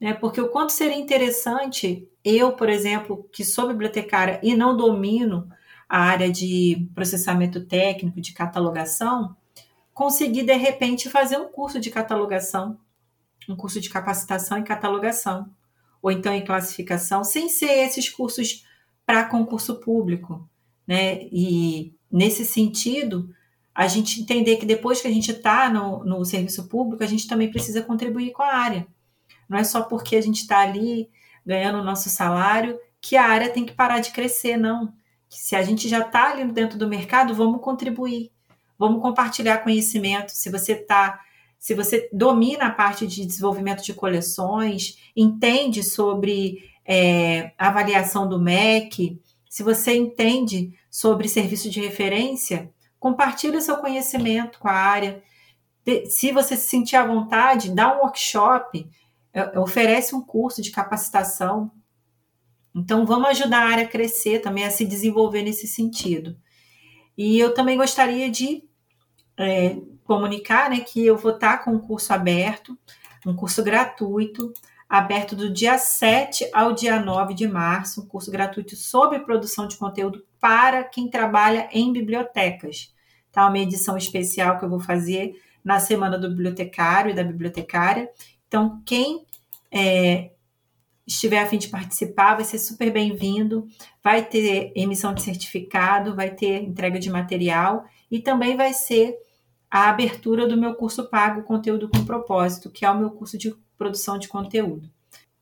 Né? 0.00 0.14
Porque 0.14 0.40
o 0.40 0.48
quanto 0.48 0.72
seria 0.72 0.96
interessante, 0.96 2.08
eu, 2.24 2.52
por 2.52 2.70
exemplo, 2.70 3.28
que 3.30 3.44
sou 3.44 3.68
bibliotecária 3.68 4.40
e 4.42 4.56
não 4.56 4.74
domino 4.74 5.48
a 5.86 5.98
área 5.98 6.30
de 6.30 6.88
processamento 6.94 7.66
técnico, 7.66 8.22
de 8.22 8.32
catalogação, 8.32 9.36
conseguir, 9.94 10.42
de 10.42 10.56
repente, 10.56 11.08
fazer 11.08 11.38
um 11.38 11.48
curso 11.48 11.80
de 11.80 11.90
catalogação, 11.90 12.78
um 13.48 13.56
curso 13.56 13.80
de 13.80 13.88
capacitação 13.88 14.58
em 14.58 14.64
catalogação 14.64 15.50
ou 16.02 16.10
então 16.10 16.34
em 16.34 16.44
classificação, 16.44 17.24
sem 17.24 17.48
ser 17.48 17.70
esses 17.86 18.10
cursos 18.10 18.66
para 19.06 19.24
concurso 19.24 19.76
público. 19.76 20.46
Né? 20.86 21.22
E 21.32 21.94
nesse 22.10 22.44
sentido, 22.44 23.34
a 23.74 23.86
gente 23.86 24.20
entender 24.20 24.56
que 24.56 24.66
depois 24.66 25.00
que 25.00 25.08
a 25.08 25.10
gente 25.10 25.30
está 25.30 25.70
no, 25.70 26.04
no 26.04 26.24
serviço 26.24 26.68
público, 26.68 27.02
a 27.02 27.06
gente 27.06 27.26
também 27.26 27.50
precisa 27.50 27.82
contribuir 27.82 28.32
com 28.32 28.42
a 28.42 28.54
área. 28.54 28.86
Não 29.48 29.58
é 29.58 29.64
só 29.64 29.82
porque 29.82 30.16
a 30.16 30.20
gente 30.20 30.40
está 30.40 30.60
ali 30.60 31.08
ganhando 31.44 31.78
o 31.78 31.84
nosso 31.84 32.10
salário 32.10 32.78
que 33.00 33.16
a 33.16 33.24
área 33.24 33.50
tem 33.50 33.66
que 33.66 33.72
parar 33.74 34.00
de 34.00 34.12
crescer, 34.12 34.56
não. 34.56 34.92
Se 35.28 35.56
a 35.56 35.62
gente 35.62 35.88
já 35.88 36.00
está 36.00 36.30
ali 36.30 36.50
dentro 36.52 36.78
do 36.78 36.88
mercado, 36.88 37.34
vamos 37.34 37.60
contribuir, 37.60 38.30
vamos 38.78 39.02
compartilhar 39.02 39.58
conhecimento. 39.58 40.32
Se 40.32 40.50
você 40.50 40.72
está 40.72 41.20
se 41.64 41.74
você 41.74 42.10
domina 42.12 42.66
a 42.66 42.70
parte 42.70 43.06
de 43.06 43.24
desenvolvimento 43.24 43.82
de 43.82 43.94
coleções, 43.94 44.98
entende 45.16 45.82
sobre 45.82 46.58
é, 46.84 47.52
avaliação 47.56 48.28
do 48.28 48.38
MEC, 48.38 49.18
se 49.48 49.62
você 49.62 49.96
entende 49.96 50.76
sobre 50.90 51.26
serviço 51.26 51.70
de 51.70 51.80
referência, 51.80 52.70
compartilhe 52.98 53.62
seu 53.62 53.76
conhecimento 53.76 54.58
com 54.58 54.68
a 54.68 54.72
área. 54.72 55.22
Se 56.06 56.32
você 56.32 56.56
se 56.56 56.68
sentir 56.68 56.96
à 56.96 57.06
vontade, 57.06 57.70
dá 57.70 57.96
um 57.96 58.00
workshop, 58.00 58.86
é, 59.32 59.58
oferece 59.58 60.14
um 60.14 60.20
curso 60.20 60.60
de 60.60 60.70
capacitação. 60.70 61.70
Então, 62.74 63.06
vamos 63.06 63.28
ajudar 63.30 63.62
a 63.62 63.70
área 63.70 63.84
a 63.84 63.88
crescer 63.88 64.40
também, 64.40 64.64
a 64.64 64.70
se 64.70 64.84
desenvolver 64.84 65.42
nesse 65.42 65.66
sentido. 65.66 66.36
E 67.16 67.38
eu 67.38 67.54
também 67.54 67.76
gostaria 67.76 68.30
de 68.30 68.64
é, 69.36 69.76
comunicar 70.04 70.70
né, 70.70 70.80
que 70.80 71.04
eu 71.04 71.16
vou 71.16 71.32
estar 71.32 71.58
com 71.58 71.72
um 71.72 71.78
curso 71.78 72.12
aberto, 72.12 72.76
um 73.26 73.34
curso 73.34 73.62
gratuito, 73.62 74.52
aberto 74.88 75.34
do 75.34 75.50
dia 75.50 75.78
7 75.78 76.50
ao 76.52 76.72
dia 76.72 77.00
9 77.00 77.34
de 77.34 77.48
março, 77.48 78.02
um 78.02 78.06
curso 78.06 78.30
gratuito 78.30 78.76
sobre 78.76 79.20
produção 79.20 79.66
de 79.66 79.76
conteúdo 79.76 80.24
para 80.38 80.84
quem 80.84 81.08
trabalha 81.08 81.68
em 81.72 81.92
bibliotecas. 81.92 82.92
Tá? 83.32 83.46
Uma 83.48 83.58
edição 83.58 83.96
especial 83.96 84.58
que 84.58 84.64
eu 84.64 84.68
vou 84.68 84.80
fazer 84.80 85.40
na 85.64 85.80
Semana 85.80 86.18
do 86.18 86.28
Bibliotecário 86.28 87.10
e 87.10 87.14
da 87.14 87.24
Bibliotecária. 87.24 88.10
Então, 88.46 88.82
quem 88.84 89.24
é, 89.72 90.30
estiver 91.06 91.38
a 91.38 91.46
fim 91.46 91.58
de 91.58 91.68
participar, 91.68 92.34
vai 92.34 92.44
ser 92.44 92.58
super 92.58 92.90
bem-vindo. 92.90 93.66
Vai 94.02 94.24
ter 94.24 94.72
emissão 94.74 95.12
de 95.14 95.22
certificado, 95.22 96.14
vai 96.14 96.30
ter 96.30 96.62
entrega 96.62 96.98
de 96.98 97.10
material 97.10 97.84
e 98.10 98.20
também 98.20 98.56
vai 98.56 98.72
ser 98.72 99.16
a 99.70 99.88
abertura 99.88 100.46
do 100.46 100.56
meu 100.56 100.74
curso 100.74 101.08
pago 101.10 101.42
Conteúdo 101.42 101.88
com 101.88 102.04
Propósito, 102.04 102.70
que 102.70 102.84
é 102.84 102.90
o 102.90 102.98
meu 102.98 103.10
curso 103.10 103.36
de 103.36 103.54
produção 103.76 104.18
de 104.18 104.28
conteúdo. 104.28 104.88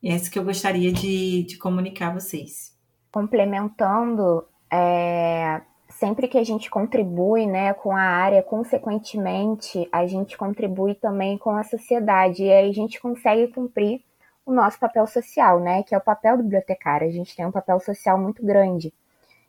E 0.01 0.09
é 0.09 0.15
isso 0.15 0.29
que 0.29 0.37
eu 0.37 0.43
gostaria 0.43 0.91
de, 0.91 1.43
de 1.43 1.57
comunicar 1.57 2.09
a 2.09 2.13
vocês. 2.15 2.75
Complementando, 3.11 4.43
é, 4.71 5.61
sempre 5.87 6.27
que 6.27 6.37
a 6.37 6.43
gente 6.43 6.69
contribui 6.69 7.45
né, 7.45 7.73
com 7.73 7.95
a 7.95 8.01
área, 8.01 8.41
consequentemente, 8.41 9.87
a 9.91 10.05
gente 10.07 10.35
contribui 10.35 10.95
também 10.95 11.37
com 11.37 11.51
a 11.51 11.63
sociedade, 11.63 12.43
e 12.43 12.51
aí 12.51 12.69
a 12.69 12.73
gente 12.73 12.99
consegue 12.99 13.53
cumprir 13.53 14.01
o 14.45 14.53
nosso 14.53 14.79
papel 14.79 15.07
social, 15.07 15.59
né, 15.59 15.83
que 15.83 15.95
é 15.95 15.97
o 15.97 16.01
papel 16.01 16.37
do 16.37 16.43
bibliotecário. 16.43 17.07
A 17.07 17.11
gente 17.11 17.35
tem 17.35 17.45
um 17.45 17.51
papel 17.51 17.79
social 17.79 18.17
muito 18.17 18.45
grande. 18.45 18.93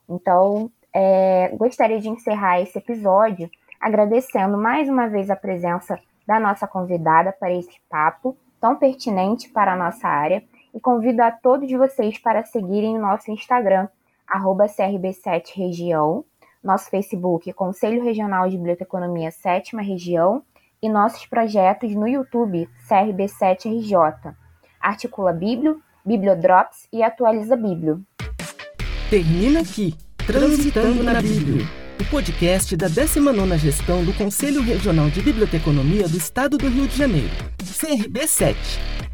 Então, 0.08 0.70
é, 0.92 1.48
gostaria 1.56 2.00
de 2.00 2.08
encerrar 2.08 2.60
esse 2.60 2.78
episódio 2.78 3.50
agradecendo 3.80 4.56
mais 4.56 4.88
uma 4.88 5.08
vez 5.08 5.28
a 5.30 5.36
presença 5.36 5.98
da 6.26 6.40
nossa 6.40 6.66
convidada 6.66 7.32
para 7.32 7.52
esse 7.52 7.78
papo 7.88 8.36
tão 8.60 8.76
pertinente 8.76 9.48
para 9.50 9.74
a 9.74 9.76
nossa 9.76 10.08
área 10.08 10.42
e 10.72 10.80
convido 10.80 11.22
a 11.22 11.30
todos 11.30 11.70
vocês 11.70 12.16
para 12.18 12.44
seguirem 12.44 12.96
o 12.96 13.00
nosso 13.00 13.30
Instagram, 13.30 13.88
CRB7Região, 14.26 16.24
nosso 16.62 16.88
Facebook, 16.88 17.52
Conselho 17.52 18.02
Regional 18.02 18.48
de 18.48 18.56
Biblioteconomia 18.56 19.30
7 19.30 19.76
Região, 19.76 20.42
e 20.84 20.88
nossos 20.88 21.24
projetos 21.24 21.94
no 21.94 22.06
YouTube, 22.06 22.68
CRB7RJ. 22.86 24.34
Articula 24.84 25.32
Bíblio, 25.32 25.80
Bibliodrops 26.04 26.86
e 26.92 27.02
Atualiza 27.02 27.56
Bíblio. 27.56 28.02
Termina 29.08 29.60
aqui, 29.60 29.94
Transitando 30.26 31.02
na 31.02 31.20
Bíblia 31.20 31.66
o 32.00 32.04
podcast 32.10 32.76
da 32.76 32.88
19ª 32.88 33.56
Gestão 33.56 34.04
do 34.04 34.12
Conselho 34.12 34.60
Regional 34.62 35.08
de 35.08 35.22
Biblioteconomia 35.22 36.08
do 36.08 36.16
Estado 36.16 36.58
do 36.58 36.68
Rio 36.68 36.88
de 36.88 36.96
Janeiro, 36.96 37.30
CRB7. 37.62 38.54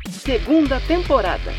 Segunda 0.09 0.81
temporada. 0.81 1.53